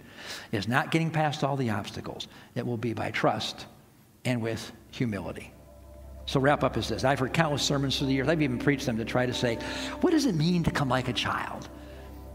[0.52, 2.28] is not getting past all the obstacles.
[2.54, 3.64] It will be by trust
[4.26, 5.50] and with humility.
[6.26, 8.28] So, wrap up is this I've heard countless sermons through the years.
[8.28, 9.56] I've even preached them to try to say,
[10.02, 11.70] what does it mean to come like a child?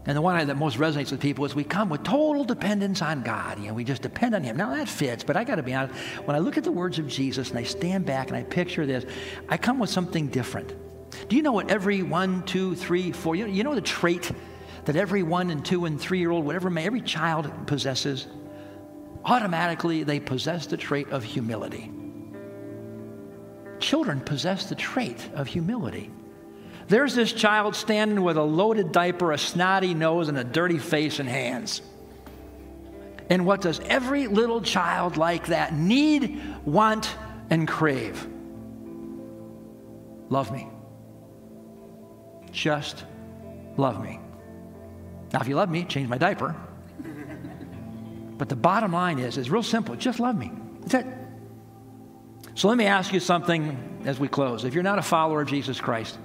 [0.06, 3.22] And the one that most resonates with people is we come with total dependence on
[3.22, 3.58] God.
[3.58, 4.56] You know, we just depend on Him.
[4.56, 5.98] Now that fits, but I got to be honest.
[6.24, 8.86] When I look at the words of Jesus and I stand back and I picture
[8.86, 9.04] this,
[9.48, 10.74] I come with something different.
[11.28, 13.34] Do you know what every one, two, three, four?
[13.34, 14.30] You know, you know the trait
[14.84, 18.28] that every one and two and three year old, whatever every child possesses.
[19.24, 21.90] Automatically, they possess the trait of humility.
[23.80, 26.10] Children possess the trait of humility.
[26.88, 31.18] There's this child standing with a loaded diaper, a snotty nose, and a dirty face
[31.18, 31.82] and hands.
[33.28, 37.12] And what does every little child like that need, want,
[37.50, 38.26] and crave?
[40.28, 40.68] Love me.
[42.52, 43.04] Just
[43.76, 44.20] love me.
[45.32, 46.54] Now, if you love me, change my diaper.
[48.38, 49.96] But the bottom line is, is real simple.
[49.96, 50.52] Just love me.
[50.82, 51.06] That's it.
[52.54, 54.64] So let me ask you something as we close.
[54.64, 56.18] If you're not a follower of Jesus Christ,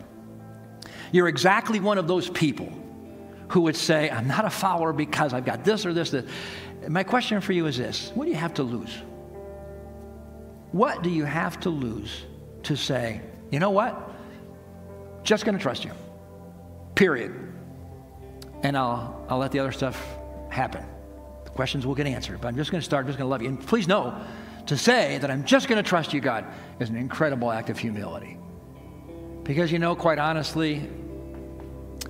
[1.12, 2.72] you're exactly one of those people
[3.50, 6.12] who would say, I'm not a follower because I've got this or this.
[6.12, 6.30] this.
[6.88, 8.96] My question for you is this What do you have to lose?
[10.72, 12.24] What do you have to lose
[12.64, 14.10] to say, you know what?
[15.24, 15.92] Just going to trust you.
[16.96, 17.34] Period.
[18.64, 20.02] And I'll, I'll let the other stuff
[20.50, 20.86] happen.
[21.44, 23.32] The questions will get answered, but I'm just going to start, I'm just going to
[23.32, 23.50] love you.
[23.50, 24.16] And please know,
[24.68, 26.46] to say that I'm just going to trust you, God,
[26.80, 28.38] is an incredible act of humility.
[29.44, 30.88] Because you know, quite honestly,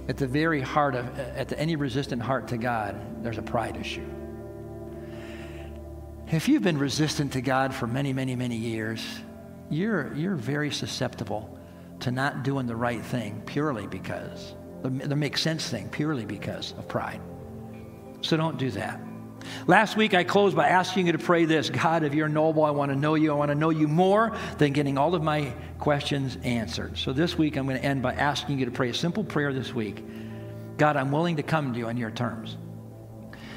[0.08, 3.78] at the very heart of, at the, any resistant heart to God, there's a pride
[3.78, 4.06] issue.
[6.28, 9.06] If you've been resistant to God for many, many, many years,
[9.70, 11.58] you're, you're very susceptible
[12.02, 16.74] to not doing the right thing purely because, the, the make sense thing purely because
[16.78, 17.22] of pride.
[18.22, 19.00] So don't do that.
[19.68, 22.72] Last week, I closed by asking you to pray this God, if you're noble, I
[22.72, 23.32] want to know you.
[23.32, 26.98] I want to know you more than getting all of my questions answered.
[26.98, 29.54] So this week, I'm going to end by asking you to pray a simple prayer
[29.54, 30.04] this week
[30.78, 32.58] God, I'm willing to come to you on your terms.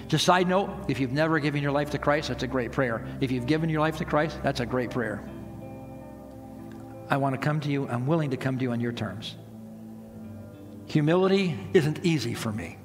[0.08, 3.06] Just side note, if you've never given your life to Christ, that's a great prayer.
[3.22, 5.26] If you've given your life to Christ, that's a great prayer.
[7.08, 7.88] I want to come to you.
[7.88, 9.36] I'm willing to come to you on your terms.
[10.86, 12.76] Humility isn't easy for me,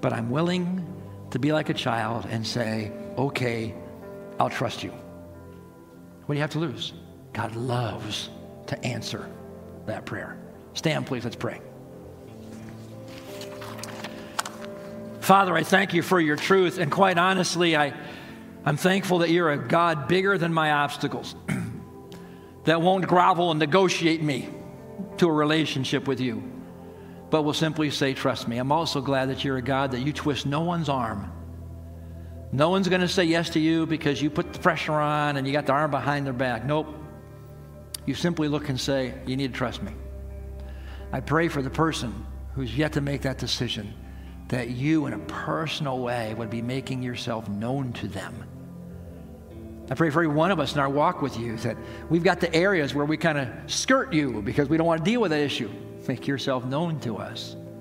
[0.00, 0.93] but I'm willing
[1.34, 3.74] to be like a child and say, okay,
[4.38, 4.90] I'll trust you.
[4.90, 6.92] What do you have to lose?
[7.32, 8.30] God loves
[8.68, 9.28] to answer
[9.86, 10.38] that prayer.
[10.74, 11.24] Stand, please.
[11.24, 11.60] Let's pray.
[15.22, 16.78] Father, I thank you for your truth.
[16.78, 17.94] And quite honestly, I,
[18.64, 21.34] I'm thankful that you're a God bigger than my obstacles,
[22.66, 24.48] that won't grovel and negotiate me
[25.16, 26.53] to a relationship with you
[27.34, 28.58] but will simply say, Trust me.
[28.58, 31.32] I'm also glad that you're a God that you twist no one's arm.
[32.52, 35.44] No one's going to say yes to you because you put the pressure on and
[35.44, 36.64] you got the arm behind their back.
[36.64, 36.94] Nope.
[38.06, 39.90] You simply look and say, You need to trust me.
[41.10, 42.24] I pray for the person
[42.54, 43.92] who's yet to make that decision
[44.46, 48.44] that you, in a personal way, would be making yourself known to them.
[49.90, 51.76] I pray for every one of us in our walk with you that
[52.08, 55.10] we've got the areas where we kind of skirt you because we don't want to
[55.10, 55.68] deal with that issue.
[56.06, 57.56] Make yourself known to us.